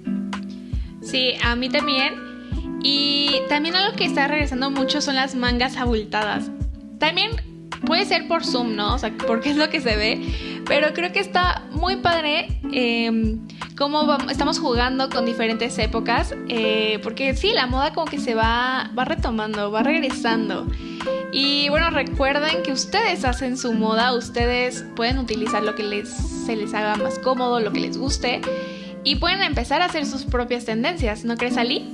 Sí, 1.03 1.35
a 1.43 1.57
mí 1.57 1.69
también. 1.69 2.31
Y 2.83 3.43
también 3.49 3.75
algo 3.75 3.97
que 3.97 4.05
está 4.05 4.29
regresando 4.29 4.71
mucho 4.71 5.01
son 5.01 5.17
las 5.17 5.35
mangas 5.35 5.77
abultadas. 5.77 6.51
También 7.01 7.33
puede 7.85 8.05
ser 8.05 8.29
por 8.29 8.45
Zoom, 8.45 8.77
¿no? 8.77 8.95
O 8.95 8.99
sea, 8.99 9.13
porque 9.27 9.51
es 9.51 9.57
lo 9.57 9.69
que 9.71 9.81
se 9.81 9.97
ve. 9.97 10.63
Pero 10.67 10.93
creo 10.93 11.11
que 11.11 11.19
está 11.19 11.65
muy 11.73 11.97
padre 11.97 12.61
eh, 12.73 13.37
cómo 13.77 14.17
estamos 14.29 14.61
jugando 14.61 15.09
con 15.09 15.25
diferentes 15.25 15.77
épocas. 15.79 16.35
Eh, 16.49 17.01
porque 17.03 17.35
sí, 17.35 17.53
la 17.53 17.67
moda 17.67 17.93
como 17.93 18.07
que 18.07 18.21
se 18.21 18.35
va, 18.35 18.91
va 18.97 19.05
retomando, 19.05 19.73
va 19.73 19.83
regresando. 19.83 20.69
Y 21.33 21.69
bueno, 21.71 21.91
recuerden 21.91 22.63
que 22.63 22.73
ustedes 22.73 23.25
hacen 23.25 23.57
su 23.57 23.73
moda, 23.73 24.13
ustedes 24.15 24.85
pueden 24.95 25.19
utilizar 25.19 25.63
lo 25.63 25.75
que 25.75 25.83
les, 25.83 26.09
se 26.11 26.57
les 26.57 26.75
haga 26.75 26.97
más 26.97 27.19
cómodo, 27.19 27.61
lo 27.61 27.73
que 27.73 27.81
les 27.81 27.97
guste. 27.97 28.43
Y 29.03 29.17
pueden 29.17 29.41
empezar 29.41 29.81
a 29.81 29.87
hacer 29.87 30.05
sus 30.05 30.25
propias 30.25 30.67
tendencias, 30.67 31.25
¿no 31.25 31.37
crees, 31.37 31.57
Ali? 31.57 31.91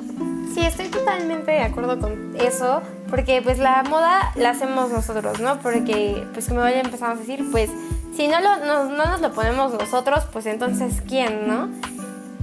Sí, 0.53 0.61
estoy 0.61 0.87
totalmente 0.87 1.53
de 1.53 1.61
acuerdo 1.61 2.01
con 2.01 2.35
eso, 2.41 2.83
porque 3.09 3.43
pues 3.43 3.59
la 3.59 3.83
moda 3.83 4.33
la 4.35 4.51
hacemos 4.51 4.91
nosotros, 4.91 5.41
¿no? 5.41 5.59
Porque 5.61 6.27
pues 6.33 6.49
como 6.49 6.61
ya 6.61 6.81
empezamos 6.81 7.19
a 7.19 7.21
decir, 7.21 7.45
pues 7.51 7.71
si 8.15 8.29
no, 8.29 8.41
lo, 8.41 8.57
no, 8.65 8.85
no 8.85 9.07
nos 9.07 9.21
lo 9.21 9.33
ponemos 9.33 9.73
nosotros, 9.75 10.25
pues 10.33 10.47
entonces 10.47 11.03
¿quién, 11.07 11.47
no? 11.47 11.69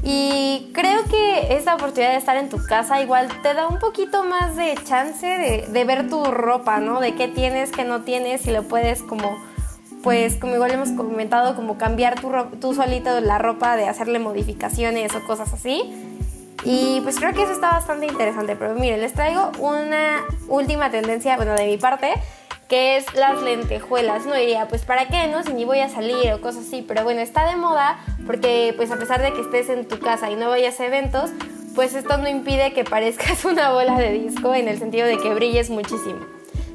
Y 0.05 0.69
creo 0.73 1.03
que 1.05 1.55
esta 1.55 1.75
oportunidad 1.75 2.11
de 2.11 2.17
estar 2.17 2.35
en 2.35 2.49
tu 2.49 2.57
casa 2.65 3.01
igual 3.01 3.29
te 3.41 3.53
da 3.53 3.67
un 3.67 3.79
poquito 3.79 4.25
más 4.25 4.57
de 4.57 4.77
chance 4.83 5.25
de, 5.25 5.65
de 5.71 5.83
ver 5.85 6.09
tu 6.09 6.25
ropa, 6.25 6.79
¿no? 6.79 6.99
De 6.99 7.15
qué 7.15 7.29
tienes, 7.29 7.71
qué 7.71 7.85
no 7.85 8.01
tienes, 8.01 8.45
y 8.45 8.51
lo 8.51 8.63
puedes 8.63 9.01
como, 9.01 9.37
pues 10.03 10.35
como 10.35 10.55
igual 10.55 10.71
hemos 10.71 10.91
comentado, 10.91 11.55
como 11.55 11.77
cambiar 11.77 12.19
tu, 12.19 12.29
tú 12.59 12.73
solito 12.75 13.21
la 13.21 13.37
ropa, 13.37 13.77
de 13.77 13.87
hacerle 13.87 14.19
modificaciones 14.19 15.15
o 15.15 15.25
cosas 15.25 15.53
así. 15.53 15.81
Y 16.65 17.01
pues 17.01 17.17
creo 17.17 17.33
que 17.33 17.43
eso 17.43 17.51
está 17.51 17.71
bastante 17.71 18.05
interesante. 18.05 18.55
Pero 18.55 18.73
miren, 18.75 19.01
les 19.01 19.13
traigo 19.13 19.51
una 19.59 20.23
última 20.47 20.89
tendencia, 20.91 21.35
bueno, 21.35 21.55
de 21.55 21.65
mi 21.65 21.77
parte, 21.77 22.13
que 22.69 22.97
es 22.97 23.13
las 23.13 23.41
lentejuelas. 23.41 24.25
No 24.25 24.35
diría, 24.35 24.67
pues 24.67 24.83
para 24.83 25.07
qué, 25.07 25.27
¿no? 25.27 25.43
Si 25.43 25.53
ni 25.53 25.65
voy 25.65 25.79
a 25.79 25.89
salir 25.89 26.31
o 26.33 26.41
cosas 26.41 26.65
así. 26.67 26.83
Pero 26.87 27.03
bueno, 27.03 27.21
está 27.21 27.45
de 27.49 27.55
moda 27.55 27.99
porque 28.25 28.73
pues 28.77 28.91
a 28.91 28.97
pesar 28.97 29.21
de 29.21 29.33
que 29.33 29.41
estés 29.41 29.69
en 29.69 29.87
tu 29.87 29.99
casa 29.99 30.31
y 30.31 30.35
no 30.35 30.49
vayas 30.49 30.79
a 30.79 30.85
eventos, 30.85 31.31
pues 31.75 31.95
esto 31.95 32.17
no 32.17 32.29
impide 32.29 32.73
que 32.73 32.83
parezcas 32.83 33.45
una 33.45 33.71
bola 33.71 33.97
de 33.97 34.11
disco 34.11 34.53
en 34.53 34.67
el 34.67 34.79
sentido 34.79 35.07
de 35.07 35.17
que 35.17 35.33
brilles 35.33 35.69
muchísimo. 35.69 36.19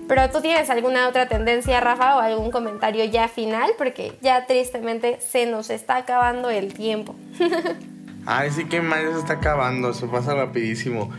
Pero 0.07 0.31
tú 0.31 0.41
tienes 0.41 0.71
alguna 0.71 1.07
otra 1.07 1.29
tendencia, 1.29 1.81
Rafa, 1.81 2.17
o 2.17 2.21
algún 2.21 2.51
comentario 2.51 3.05
ya 3.05 3.29
final, 3.29 3.73
porque 3.77 4.17
ya 4.23 4.47
tristemente 4.47 5.21
se 5.21 5.45
nos 5.45 5.69
está 5.69 5.97
acabando 5.97 6.49
el 6.49 6.73
tiempo. 6.73 7.15
Ay, 8.31 8.51
sí 8.51 8.67
que 8.67 8.83
mal 8.83 9.11
se 9.11 9.21
está 9.21 9.33
acabando, 9.35 9.95
se 9.95 10.07
pasa 10.07 10.35
rapidísimo. 10.35 11.11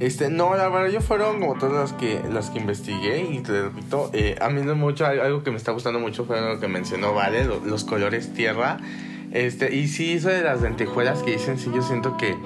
Este, 0.00 0.30
no, 0.30 0.56
la 0.56 0.68
verdad, 0.68 0.90
yo 0.90 1.00
fueron 1.00 1.38
como 1.38 1.54
todas 1.54 1.74
las 1.74 1.92
que, 1.92 2.20
las 2.28 2.50
que 2.50 2.58
investigué 2.58 3.22
y 3.22 3.38
te 3.38 3.62
repito, 3.62 4.10
eh, 4.12 4.36
a 4.40 4.48
mí 4.48 4.62
no 4.62 4.74
mucho, 4.74 5.06
algo 5.06 5.44
que 5.44 5.52
me 5.52 5.58
está 5.58 5.70
gustando 5.70 6.00
mucho 6.00 6.24
fue 6.24 6.40
lo 6.40 6.58
que 6.58 6.66
mencionó 6.66 7.14
Vale, 7.14 7.44
los 7.44 7.84
colores 7.84 8.34
tierra. 8.34 8.78
Este, 9.32 9.74
y 9.74 9.88
sí, 9.88 10.14
eso 10.14 10.28
de 10.28 10.42
las 10.42 10.62
lentejuelas 10.62 11.22
que 11.22 11.32
dicen, 11.32 11.58
sí, 11.58 11.70
yo 11.74 11.82
siento 11.82 12.16
que 12.16 12.36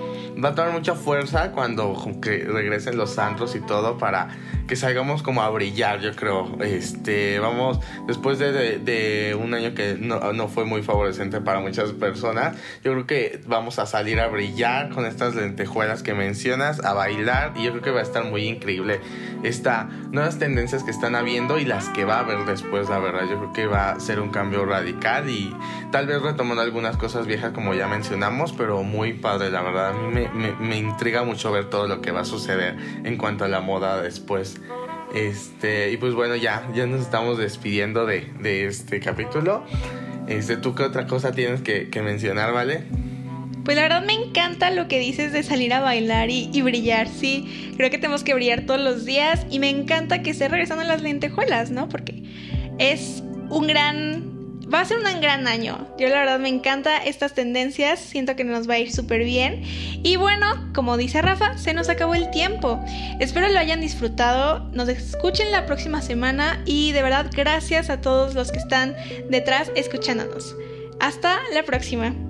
va 0.43 0.51
a 0.51 0.55
tomar 0.55 0.73
mucha 0.73 0.95
fuerza 0.95 1.53
cuando 1.53 1.95
que 2.21 2.45
regresen 2.45 2.97
los 2.97 3.11
santos 3.11 3.55
y 3.55 3.61
todo 3.61 3.99
para 3.99 4.29
que 4.67 4.77
salgamos 4.77 5.23
como 5.23 5.43
a 5.43 5.51
brillar, 5.51 6.01
yo 6.01 6.15
creo. 6.15 6.57
Este, 6.63 7.39
vamos, 7.41 7.81
después 8.07 8.39
de, 8.39 8.79
de, 8.79 9.35
un 9.35 9.53
año 9.53 9.75
que 9.75 9.97
no, 9.99 10.33
no, 10.33 10.49
fue 10.49 10.65
muy 10.65 10.83
favorecente 10.83 11.41
para 11.41 11.61
muchas 11.61 11.91
personas, 11.93 12.57
yo 12.85 12.93
creo 12.93 13.07
que 13.07 13.41
vamos 13.47 13.79
a 13.79 13.87
salir 13.87 14.21
a 14.21 14.29
brillar 14.29 14.91
con 14.91 15.07
estas 15.07 15.35
lentejuelas 15.35 16.03
que 16.03 16.15
mencionas, 16.15 16.85
a 16.85 16.93
bailar, 16.93 17.53
y 17.57 17.65
yo 17.65 17.73
creo 17.73 17.83
que 17.83 17.91
va 17.91 18.01
a 18.01 18.05
estar 18.05 18.25
muy 18.25 18.45
increíble 18.45 19.01
estas 19.43 19.91
nuevas 20.13 20.39
tendencias 20.39 20.85
que 20.85 20.91
están 20.91 21.15
habiendo 21.15 21.59
y 21.59 21.65
las 21.65 21.89
que 21.89 22.05
va 22.05 22.17
a 22.17 22.21
haber 22.21 22.45
después, 22.47 22.89
la 22.89 22.99
verdad. 22.99 23.23
Yo 23.29 23.39
creo 23.39 23.53
que 23.53 23.67
va 23.67 23.91
a 23.91 24.01
ser 24.01 24.21
un 24.21 24.31
cambio 24.31 24.65
radical 24.65 25.29
y 25.29 25.55
tal 25.91 26.07
vez 26.07 26.23
retomando 26.23 26.63
algunas 26.71 26.97
cosas 26.97 27.27
viejas 27.27 27.53
como 27.53 27.75
ya 27.75 27.89
mencionamos, 27.89 28.53
pero 28.53 28.85
muy 28.85 29.13
padre, 29.13 29.51
la 29.51 29.61
verdad. 29.61 29.89
A 29.89 29.93
mí 29.93 30.07
me, 30.15 30.29
me, 30.29 30.53
me 30.53 30.79
intriga 30.79 31.25
mucho 31.25 31.51
ver 31.51 31.69
todo 31.69 31.89
lo 31.89 32.01
que 32.01 32.13
va 32.13 32.21
a 32.21 32.25
suceder 32.25 32.77
en 33.03 33.17
cuanto 33.17 33.45
a 33.45 33.49
la 33.49 33.61
moda 33.61 34.01
después. 34.01 34.61
Este, 35.13 35.91
y 35.91 35.97
pues 35.97 36.15
bueno, 36.15 36.37
ya, 36.37 36.71
ya 36.73 36.87
nos 36.87 37.01
estamos 37.01 37.39
despidiendo 37.39 38.07
de, 38.07 38.31
de 38.39 38.67
este 38.67 39.01
capítulo. 39.01 39.65
Este, 40.29 40.57
¿Tú 40.57 40.77
qué 40.77 40.85
otra 40.85 41.09
cosa 41.09 41.33
tienes 41.33 41.61
que, 41.61 41.91
que, 41.91 42.03
mencionar, 42.03 42.53
vale? 42.53 42.85
Pues 43.65 43.77
la 43.77 43.83
verdad 43.83 44.05
me 44.05 44.13
encanta 44.13 44.71
lo 44.71 44.87
que 44.87 45.01
dices 45.01 45.33
de 45.33 45.43
salir 45.43 45.75
a 45.75 45.81
bailar 45.81 46.31
y, 46.31 46.51
y, 46.53 46.63
brillar, 46.63 47.09
sí. 47.09 47.75
Creo 47.77 47.91
que 47.91 47.99
tenemos 47.99 48.23
que 48.23 48.33
brillar 48.33 48.65
todos 48.65 48.81
los 48.81 49.05
días 49.05 49.45
y 49.51 49.59
me 49.59 49.71
encanta 49.71 50.23
que 50.23 50.31
esté 50.31 50.47
regresando 50.47 50.85
las 50.85 51.03
lentejuelas, 51.03 51.73
¿no? 51.73 51.89
Porque 51.89 52.23
es 52.79 53.25
un 53.49 53.67
gran 53.67 54.30
va 54.73 54.81
a 54.81 54.85
ser 54.85 54.99
un 54.99 55.21
gran 55.21 55.47
año. 55.49 55.89
Yo 55.99 56.09
la 56.09 56.21
verdad 56.21 56.39
me 56.39 56.49
encanta 56.49 56.99
estas 56.99 57.35
tendencias, 57.35 57.99
siento 57.99 58.37
que 58.37 58.45
nos 58.45 58.69
va 58.69 58.75
a 58.75 58.79
ir 58.79 58.93
súper 58.93 59.25
bien. 59.25 59.63
Y 60.03 60.17
bueno, 60.17 60.71
como 60.75 60.97
dice 60.97 61.23
Rafa, 61.23 61.59
se 61.59 61.75
nos 61.75 61.89
acabó 61.89 62.15
el 62.15 62.31
tiempo. 62.31 62.81
Espero 63.19 63.49
lo 63.49 63.59
hayan 63.59 63.81
disfrutado, 63.81 64.71
nos 64.73 64.89
escuchen 64.89 65.51
la 65.51 65.67
próxima 65.67 66.03
semana 66.03 66.63
y 66.65 66.93
de 66.93 67.03
verdad 67.03 67.27
gracias 67.35 67.91
a 67.91 68.01
todos 68.01 68.35
los 68.35 68.53
que 68.53 68.59
están 68.59 68.97
detrás 69.29 69.71
escuchándonos. 69.75 70.55
Hasta 71.01 71.39
la 71.53 71.63
próxima. 71.63 72.30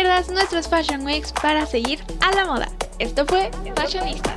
Pierdas 0.00 0.30
nuestros 0.30 0.66
Fashion 0.66 1.04
Weeks 1.04 1.30
para 1.42 1.66
seguir 1.66 2.02
a 2.22 2.34
la 2.34 2.46
moda. 2.46 2.70
Esto 2.98 3.26
fue 3.26 3.50
Fashionista. 3.76 4.34